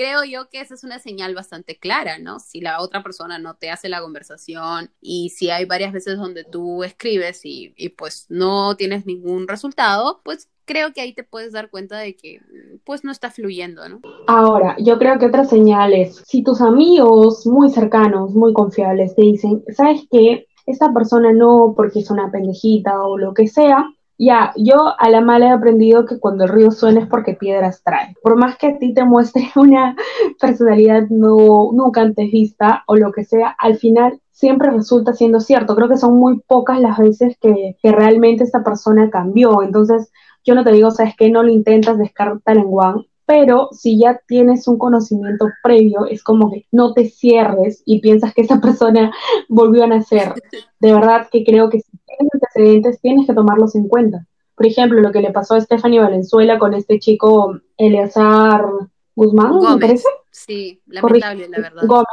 [0.00, 2.40] creo yo que esa es una señal bastante clara, ¿no?
[2.40, 6.42] Si la otra persona no te hace la conversación y si hay varias veces donde
[6.42, 11.52] tú escribes y, y pues no tienes ningún resultado, pues creo que ahí te puedes
[11.52, 12.40] dar cuenta de que
[12.84, 14.00] pues no está fluyendo, ¿no?
[14.26, 19.20] Ahora, yo creo que otra señal es, si tus amigos muy cercanos, muy confiables te
[19.20, 20.46] dicen, ¿sabes qué?
[20.64, 23.86] Esta persona no porque es una pendejita o lo que sea,
[24.20, 27.82] ya, yo a la mala he aprendido que cuando el río suena es porque piedras
[27.82, 28.14] trae.
[28.22, 29.96] Por más que a ti te muestre una
[30.38, 35.74] personalidad no, nunca antes vista o lo que sea, al final siempre resulta siendo cierto.
[35.74, 39.62] Creo que son muy pocas las veces que, que realmente esta persona cambió.
[39.62, 40.12] Entonces,
[40.44, 44.20] yo no te digo, sabes que no lo intentas, descartar en one, pero si ya
[44.26, 49.12] tienes un conocimiento previo, es como que no te cierres y piensas que esa persona
[49.48, 50.34] volvió a nacer.
[50.80, 51.80] De verdad que creo que
[52.32, 54.26] antecedentes, tienes que tomarlos en cuenta.
[54.54, 58.64] Por ejemplo, lo que le pasó a Stephanie Valenzuela con este chico Eleazar
[59.14, 60.08] Guzmán, ¿me parece?
[60.30, 62.04] Sí, lamentable, la verdad.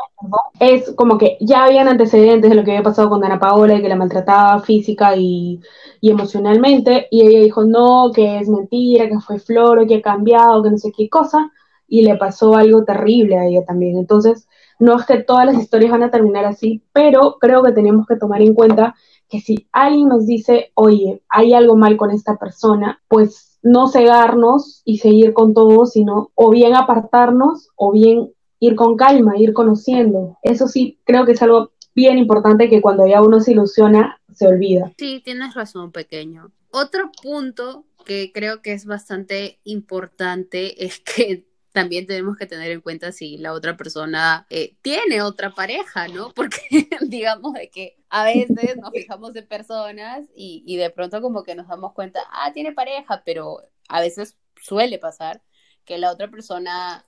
[0.60, 3.82] Es como que ya habían antecedentes de lo que había pasado con Ana Paola y
[3.82, 5.60] que la maltrataba física y,
[6.02, 10.72] emocionalmente, y ella dijo no, que es mentira, que fue floro, que ha cambiado, que
[10.72, 11.52] no sé qué cosa,
[11.88, 13.98] y le pasó algo terrible a ella también.
[13.98, 14.48] Entonces,
[14.80, 18.16] no es que todas las historias van a terminar así, pero creo que tenemos que
[18.16, 18.96] tomar en cuenta
[19.30, 24.82] que si alguien nos dice, oye, hay algo mal con esta persona, pues no cegarnos
[24.86, 30.38] y seguir con todo, sino o bien apartarnos o bien ir con calma, ir conociendo.
[30.42, 34.48] Eso sí, creo que es algo bien importante que cuando ya uno se ilusiona, se
[34.48, 34.94] olvida.
[34.98, 36.52] Sí, tienes razón, pequeño.
[36.72, 41.47] Otro punto que creo que es bastante importante es que
[41.78, 46.32] también tenemos que tener en cuenta si la otra persona eh, tiene otra pareja, ¿no?
[46.36, 51.44] Porque digamos de que a veces nos fijamos en personas y, y de pronto como
[51.44, 55.44] que nos damos cuenta, ah, tiene pareja, pero a veces suele pasar
[55.86, 57.07] que la otra persona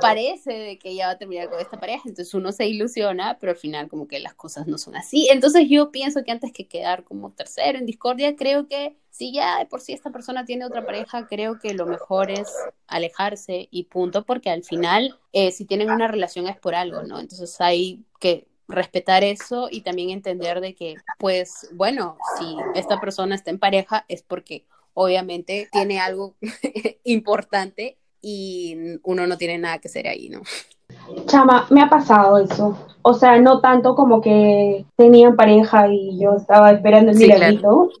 [0.00, 3.52] parece de que ya va a terminar con esta pareja, entonces uno se ilusiona, pero
[3.52, 5.28] al final como que las cosas no son así.
[5.30, 9.58] Entonces yo pienso que antes que quedar como tercero en discordia, creo que si ya
[9.58, 12.48] de por sí esta persona tiene otra pareja, creo que lo mejor es
[12.86, 17.18] alejarse y punto, porque al final eh, si tienen una relación es por algo, ¿no?
[17.20, 23.34] Entonces hay que respetar eso y también entender de que, pues, bueno, si esta persona
[23.34, 24.64] está en pareja es porque
[24.94, 26.36] obviamente tiene algo
[27.04, 30.42] importante y uno no tiene nada que hacer ahí, ¿no?
[31.26, 32.76] Chama, me ha pasado eso.
[33.02, 37.30] O sea, no tanto como que tenían pareja y yo estaba esperando el sí,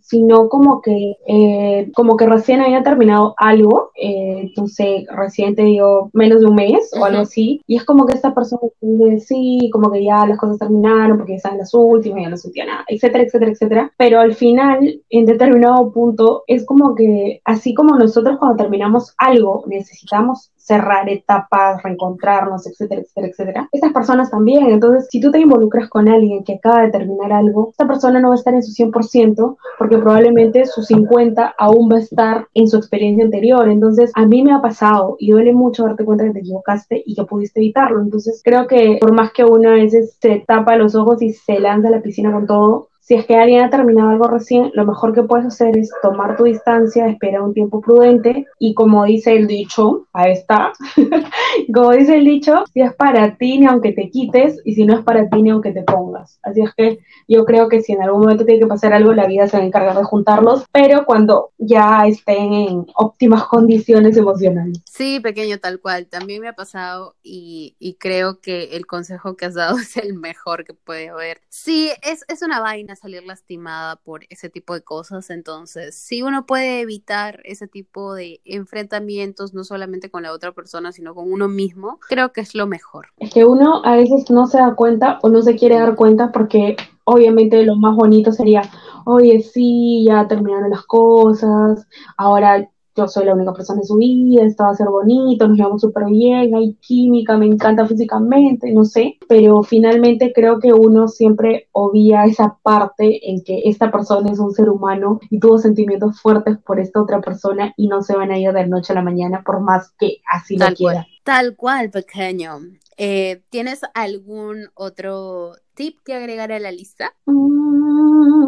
[0.02, 6.10] sino como que eh, como que recién había terminado algo, eh, entonces recién te digo
[6.12, 9.70] menos de un mes o algo así, y es como que esta persona dice, sí,
[9.72, 13.24] como que ya las cosas terminaron porque ya las últimas, ya no sentía nada, etcétera,
[13.24, 18.56] etcétera, etcétera, pero al final, en determinado punto, es como que así como nosotros cuando
[18.56, 23.68] terminamos algo necesitamos cerrar etapas, reencontrarnos, etcétera, etcétera, etcétera.
[23.72, 27.70] Estas personas también, entonces, si tú te involucras con alguien que acaba de terminar algo,
[27.70, 31.96] esta persona no va a estar en su 100% porque probablemente su 50 aún va
[31.96, 33.68] a estar en su experiencia anterior.
[33.68, 37.16] Entonces, a mí me ha pasado y duele mucho darte cuenta que te equivocaste y
[37.16, 38.00] que pudiste evitarlo.
[38.00, 41.58] Entonces, creo que por más que uno a veces se tapa los ojos y se
[41.58, 44.86] lanza a la piscina con todo, si es que alguien ha terminado algo recién, lo
[44.86, 49.34] mejor que puedes hacer es tomar tu distancia, esperar un tiempo prudente y como dice
[49.34, 50.70] el dicho, ahí está,
[51.74, 54.94] como dice el dicho, si es para ti ni aunque te quites y si no
[54.94, 56.38] es para ti ni aunque te pongas.
[56.44, 59.26] Así es que yo creo que si en algún momento tiene que pasar algo, la
[59.26, 64.82] vida se va a encargar de juntarlos, pero cuando ya estén en óptimas condiciones emocionales.
[64.84, 69.46] Sí, pequeño tal cual, también me ha pasado y, y creo que el consejo que
[69.46, 71.40] has dado es el mejor que puede haber.
[71.48, 75.30] Sí, es, es una vaina salir lastimada por ese tipo de cosas.
[75.30, 80.92] Entonces, si uno puede evitar ese tipo de enfrentamientos, no solamente con la otra persona,
[80.92, 83.08] sino con uno mismo, creo que es lo mejor.
[83.18, 86.30] Es que uno a veces no se da cuenta o no se quiere dar cuenta
[86.32, 88.62] porque obviamente lo más bonito sería,
[89.04, 91.86] oye, sí, ya terminaron las cosas,
[92.16, 95.56] ahora yo soy la única persona en su vida, esto va a ser bonito, nos
[95.56, 101.08] llevamos súper bien, hay química, me encanta físicamente, no sé, pero finalmente creo que uno
[101.08, 106.20] siempre obvia esa parte en que esta persona es un ser humano y tuvo sentimientos
[106.20, 109.02] fuertes por esta otra persona y no se van a ir de noche a la
[109.02, 111.06] mañana por más que así lo quiera.
[111.24, 112.60] Tal cual, pequeño.
[112.96, 117.14] Eh, ¿Tienes algún otro tip que agregar a la lista?
[117.26, 118.39] Mm,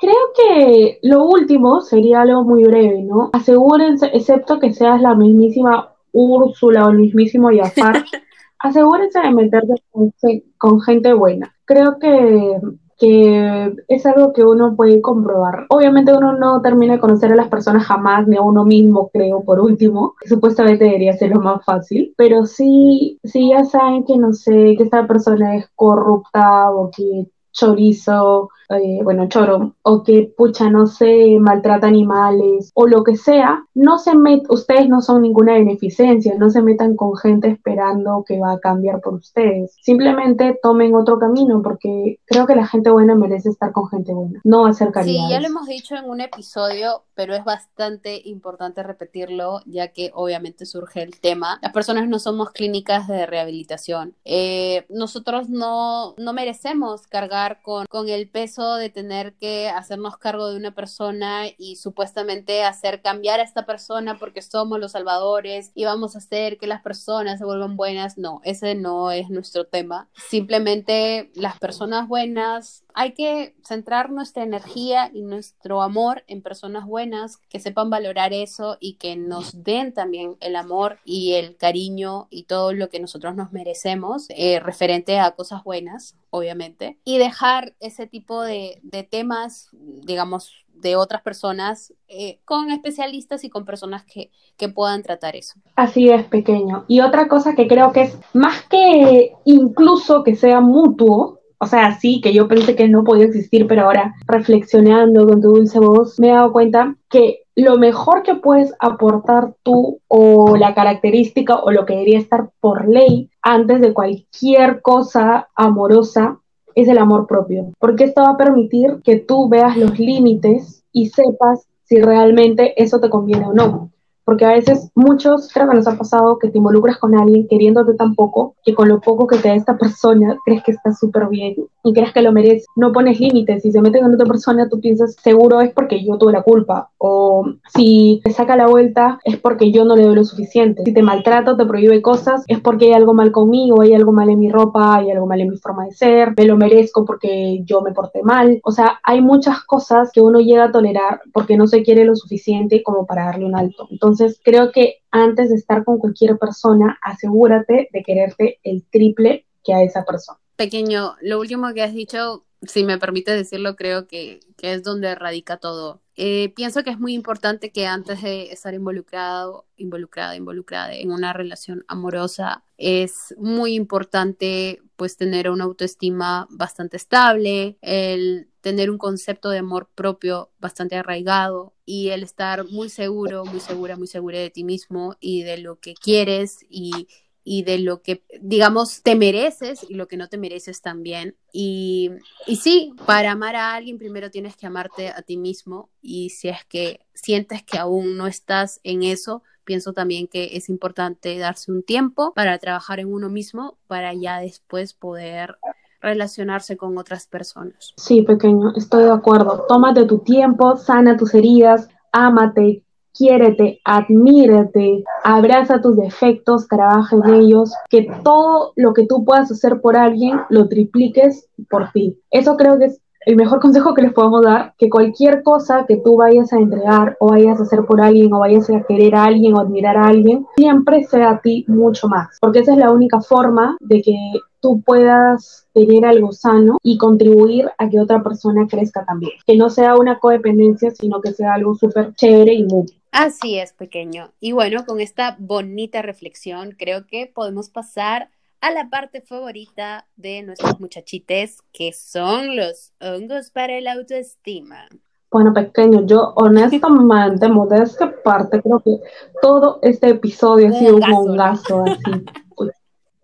[0.00, 3.30] creo que lo último sería algo muy breve, ¿no?
[3.32, 8.04] Asegúrense, excepto que seas la mismísima Úrsula o el mismísimo Jafar,
[8.58, 11.54] asegúrense de meterse con gente buena.
[11.64, 12.58] Creo que
[13.00, 15.64] que es algo que uno puede comprobar.
[15.70, 19.42] Obviamente uno no termina de conocer a las personas jamás, ni a uno mismo, creo,
[19.42, 24.34] por último, supuestamente debería ser lo más fácil, pero sí, sí ya saben que no
[24.34, 30.70] sé, que esta persona es corrupta o que chorizo, eh, bueno, choro, o que pucha,
[30.70, 35.54] no sé, maltrata animales, o lo que sea, no se met ustedes no son ninguna
[35.54, 39.74] beneficencia, no se metan con gente esperando que va a cambiar por ustedes.
[39.82, 44.40] Simplemente tomen otro camino, porque creo que la gente buena merece estar con gente buena,
[44.44, 45.26] no hacer caridad.
[45.26, 50.12] Sí, ya lo hemos dicho en un episodio, pero es bastante importante repetirlo, ya que
[50.14, 51.58] obviamente surge el tema.
[51.62, 54.14] Las personas no somos clínicas de rehabilitación.
[54.24, 60.56] Eh, nosotros no, no merecemos cargar con, el peso de tener que hacernos cargo de
[60.56, 66.14] una persona y supuestamente hacer cambiar a esta persona porque somos los salvadores y vamos
[66.14, 68.18] a hacer que las personas se vuelvan buenas.
[68.18, 70.08] No, ese no es nuestro tema.
[70.28, 77.36] Simplemente las personas buenas, hay que centrar nuestra energía y nuestro amor en personas buenas
[77.48, 82.44] que sepan valorar eso y que nos den también el amor y el cariño y
[82.44, 88.06] todo lo que nosotros nos merecemos eh, referente a cosas buenas, obviamente, y dejar ese
[88.06, 94.30] tipo de de, temas, digamos, de otras personas eh, con especialistas y con personas que,
[94.56, 95.54] que, puedan tratar eso.
[95.76, 96.84] Así es, pequeño.
[96.88, 101.98] Y otra cosa que creo que es más que incluso que sea mutuo, o sea,
[101.98, 106.18] sí, que yo pensé que no podía existir, pero ahora reflexionando con tu dulce voz,
[106.18, 111.70] me he dado cuenta que lo mejor que puedes aportar tú o la característica o
[111.70, 116.38] lo que debería estar por ley antes de cualquier cosa amorosa
[116.74, 121.08] es el amor propio, porque esto va a permitir que tú veas los límites y
[121.08, 123.90] sepas si realmente eso te conviene o no
[124.30, 127.94] porque a veces muchos, creo que nos ha pasado que te involucras con alguien queriéndote
[127.94, 131.26] tan poco, que con lo poco que te da esta persona crees que está súper
[131.26, 132.64] bien y crees que lo mereces.
[132.76, 136.16] No pones límites, si se mete con otra persona tú piensas, seguro es porque yo
[136.16, 140.14] tuve la culpa, o si te saca la vuelta es porque yo no le doy
[140.14, 143.80] lo suficiente, si te maltrata o te prohíbe cosas es porque hay algo mal conmigo,
[143.80, 146.44] hay algo mal en mi ropa, hay algo mal en mi forma de ser, me
[146.44, 150.66] lo merezco porque yo me porté mal, o sea, hay muchas cosas que uno llega
[150.66, 153.88] a tolerar porque no se quiere lo suficiente como para darle un alto.
[153.90, 159.46] Entonces, entonces, creo que antes de estar con cualquier persona, asegúrate de quererte el triple
[159.64, 160.38] que a esa persona.
[160.56, 165.56] Pequeño, lo último que has dicho, si me permite decirlo, creo que, es donde radica
[165.56, 166.02] todo.
[166.16, 171.32] Eh, pienso que es muy importante que antes de estar involucrado, involucrada, involucrada en una
[171.32, 179.48] relación amorosa, es muy importante pues tener una autoestima bastante estable, el tener un concepto
[179.48, 184.50] de amor propio bastante arraigado y el estar muy seguro, muy segura, muy segura de
[184.50, 187.08] ti mismo y de lo que quieres y,
[187.44, 191.36] y de lo que, digamos, te mereces y lo que no te mereces también.
[191.52, 192.10] Y,
[192.46, 196.48] y sí, para amar a alguien primero tienes que amarte a ti mismo y si
[196.48, 201.70] es que sientes que aún no estás en eso, pienso también que es importante darse
[201.72, 205.58] un tiempo para trabajar en uno mismo para ya después poder
[206.00, 207.92] relacionarse con otras personas.
[207.96, 209.66] Sí, pequeño, estoy de acuerdo.
[209.68, 212.82] Tómate tu tiempo, sana tus heridas, ámate,
[213.16, 219.80] quiérete, admírate, abraza tus defectos, trabaja en ellos, que todo lo que tú puedas hacer
[219.80, 222.18] por alguien lo tripliques por ti.
[222.30, 225.96] Eso creo que es el mejor consejo que les podemos dar, que cualquier cosa que
[225.96, 229.24] tú vayas a entregar o vayas a hacer por alguien o vayas a querer a
[229.24, 232.92] alguien o admirar a alguien, siempre sea a ti mucho más, porque esa es la
[232.92, 234.14] única forma de que
[234.60, 239.32] tú puedas tener algo sano y contribuir a que otra persona crezca también.
[239.46, 242.86] Que no sea una codependencia, sino que sea algo súper chévere y muy.
[243.12, 244.32] Así es, pequeño.
[244.40, 248.30] Y bueno, con esta bonita reflexión, creo que podemos pasar
[248.60, 254.86] a la parte favorita de nuestros muchachites, que son los hongos para la autoestima.
[255.30, 258.98] Bueno, pequeño, yo honestamente, modesta parte, creo que
[259.40, 262.24] todo este episodio ha sido un hongazo así.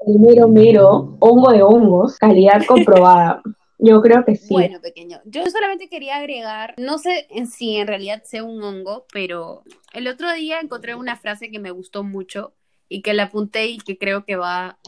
[0.07, 3.43] El mero, mero, hongo de hongos, calidad comprobada.
[3.79, 4.53] Yo creo que sí.
[4.53, 9.63] Bueno, pequeño, yo solamente quería agregar, no sé si en realidad sea un hongo, pero
[9.93, 12.55] el otro día encontré una frase que me gustó mucho
[12.89, 14.79] y que la apunté y que creo que va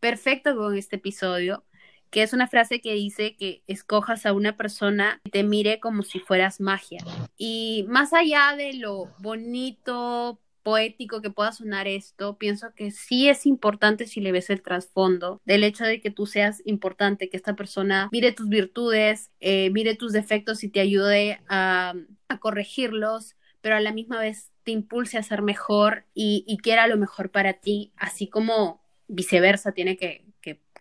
[0.00, 1.64] perfecto con este episodio,
[2.10, 6.02] que es una frase que dice que escojas a una persona que te mire como
[6.02, 7.00] si fueras magia.
[7.38, 13.46] Y más allá de lo bonito, poético que pueda sonar esto, pienso que sí es
[13.46, 17.54] importante si le ves el trasfondo del hecho de que tú seas importante, que esta
[17.54, 21.94] persona mire tus virtudes, eh, mire tus defectos y te ayude a,
[22.40, 27.30] corregirlos, pero a la misma vez te impulse a ser mejor y, quiera lo mejor
[27.30, 30.24] para ti, así como viceversa tiene que,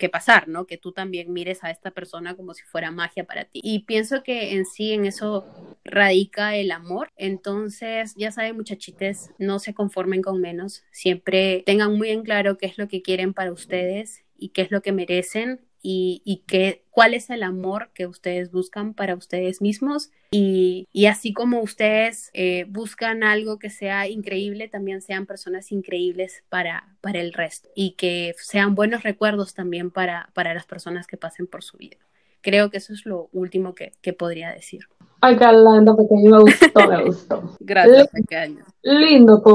[0.09, 0.65] pasar, ¿no?
[0.65, 3.59] Que tú también mires a esta persona como si fuera magia para ti.
[3.63, 5.45] Y pienso que en sí en eso
[5.83, 7.11] radica el amor.
[7.15, 10.83] Entonces, ya saben, muchachites, no se conformen con menos.
[10.91, 14.71] Siempre tengan muy en claro qué es lo que quieren para ustedes y qué es
[14.71, 16.43] lo que merecen y, y
[16.89, 20.11] cuál es el amor que ustedes buscan para ustedes mismos.
[20.33, 26.43] Y, y así como ustedes eh, buscan algo que sea increíble, también sean personas increíbles
[26.49, 31.17] para, para el resto y que sean buenos recuerdos también para, para las personas que
[31.17, 31.97] pasen por su vida.
[32.41, 34.87] Creo que eso es lo último que, que podría decir.
[35.21, 37.57] Ay, Carlando, pequeño, me gustó, me gustó.
[37.59, 38.65] Gracias, pequeño.
[38.81, 39.53] Lindo tu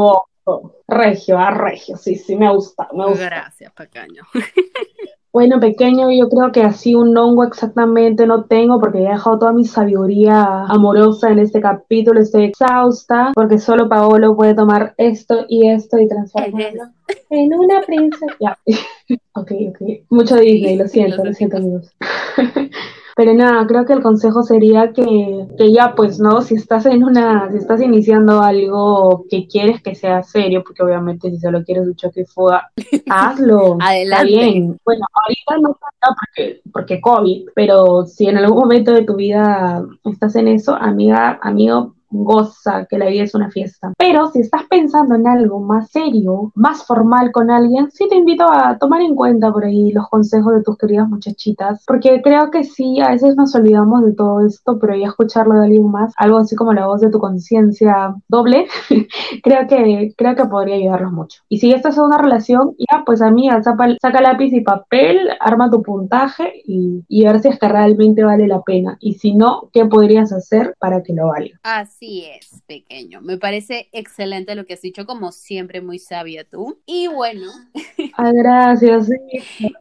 [0.87, 3.25] Regio, a regio, sí, sí, me gusta, me gusta.
[3.25, 4.23] Gracias, pequeño.
[5.33, 9.53] Bueno, pequeño, yo creo que así un hongo exactamente no tengo porque he dejado toda
[9.53, 15.69] mi sabiduría amorosa en este capítulo, estoy exhausta porque solo Paolo puede tomar esto y
[15.69, 16.85] esto y transformarlo
[17.31, 18.27] en una princesa.
[18.41, 18.59] Ya.
[19.35, 19.81] ok, ok.
[20.09, 21.93] Mucho Disney, lo siento, lo siento amigos.
[23.19, 26.41] Pero nada, creo que el consejo sería que, que, ya pues, ¿no?
[26.41, 31.29] Si estás en una, si estás iniciando algo que quieres que sea serio, porque obviamente
[31.29, 32.71] si solo quieres un choque y fuga,
[33.11, 33.77] hazlo.
[33.81, 34.05] Adelante.
[34.05, 34.79] Está bien.
[34.85, 39.85] Bueno, ahorita no pasa porque, porque COVID, pero si en algún momento de tu vida
[40.05, 43.93] estás en eso, amiga, amigo, goza, que la vida es una fiesta.
[43.99, 48.51] Pero si estás pensando en algo más serio, más formal con alguien, sí te invito
[48.51, 52.65] a tomar en cuenta por ahí los consejos de tus queridas muchachitas, porque creo que
[52.65, 56.39] sí, a veces nos olvidamos de todo esto, pero ya escucharlo de alguien más, algo
[56.39, 58.67] así como la voz de tu conciencia doble,
[59.43, 61.43] creo que creo que podría ayudarlos mucho.
[61.49, 65.71] Y si esta es una relación, ya pues amiga, saca, saca lápiz y papel, arma
[65.71, 68.97] tu puntaje y, y ver si es que realmente vale la pena.
[69.01, 71.59] Y si no, ¿qué podrías hacer para que lo valga?
[71.63, 73.21] Así es, pequeño.
[73.21, 76.81] Me parece excelente lo que has dicho, como siempre, muy sabia tú.
[76.87, 77.51] Y bueno.
[78.21, 79.09] Ah, gracias.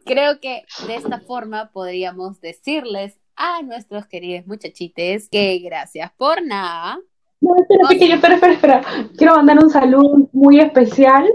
[0.06, 7.00] Creo que de esta forma podríamos decirles a nuestros queridos muchachites que gracias por nada.
[7.42, 8.82] No, espera, pequeño, espera, espera, espera.
[9.18, 11.28] Quiero mandar un saludo muy especial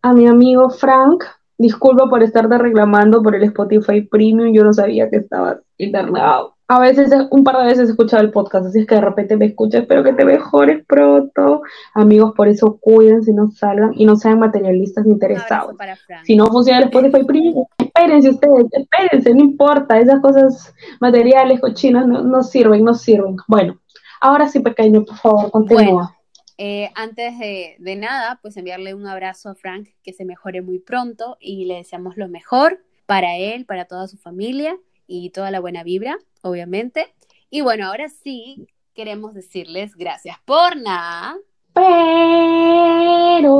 [0.00, 1.24] a mi amigo Frank.
[1.58, 4.54] Disculpa por estarte reclamando por el Spotify Premium.
[4.54, 8.32] Yo no sabía que estabas internado a veces, un par de veces he escuchado el
[8.32, 11.62] podcast, así es que de repente me escuchas, espero que te mejores pronto.
[11.94, 15.76] Amigos, por eso cuídense, no salgan y no sean materialistas interesados.
[16.24, 22.06] Si no funciona el Spotify Premium, espérense ustedes, espérense, no importa, esas cosas materiales, cochinas,
[22.06, 23.36] no, no sirven, no sirven.
[23.46, 23.80] Bueno,
[24.20, 26.16] ahora sí, pequeño, por favor, continúa.
[26.58, 30.80] Eh, antes de, de nada, pues enviarle un abrazo a Frank, que se mejore muy
[30.80, 34.76] pronto y le deseamos lo mejor para él, para toda su familia
[35.06, 37.14] y toda la buena vibra, obviamente.
[37.50, 41.36] Y bueno, ahora sí queremos decirles gracias por nada.
[41.76, 43.56] Pero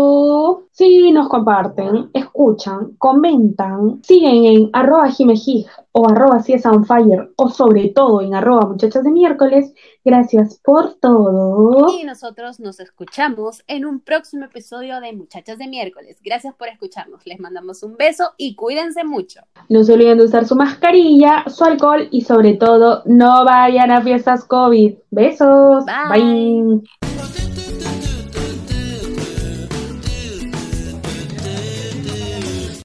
[0.71, 7.35] si nos comparten, escuchan, comentan, siguen en arroba jimejig o arroba si es on fire
[7.37, 11.93] o sobre todo en arroba muchachas de miércoles, gracias por todo.
[11.93, 16.19] Y nosotros nos escuchamos en un próximo episodio de Muchachas de miércoles.
[16.25, 17.27] Gracias por escucharnos.
[17.27, 19.41] Les mandamos un beso y cuídense mucho.
[19.69, 24.01] No se olviden de usar su mascarilla, su alcohol y sobre todo no vayan a
[24.01, 24.95] fiestas COVID.
[25.11, 25.85] Besos.
[25.85, 26.63] Bye.
[26.63, 27.66] Bye.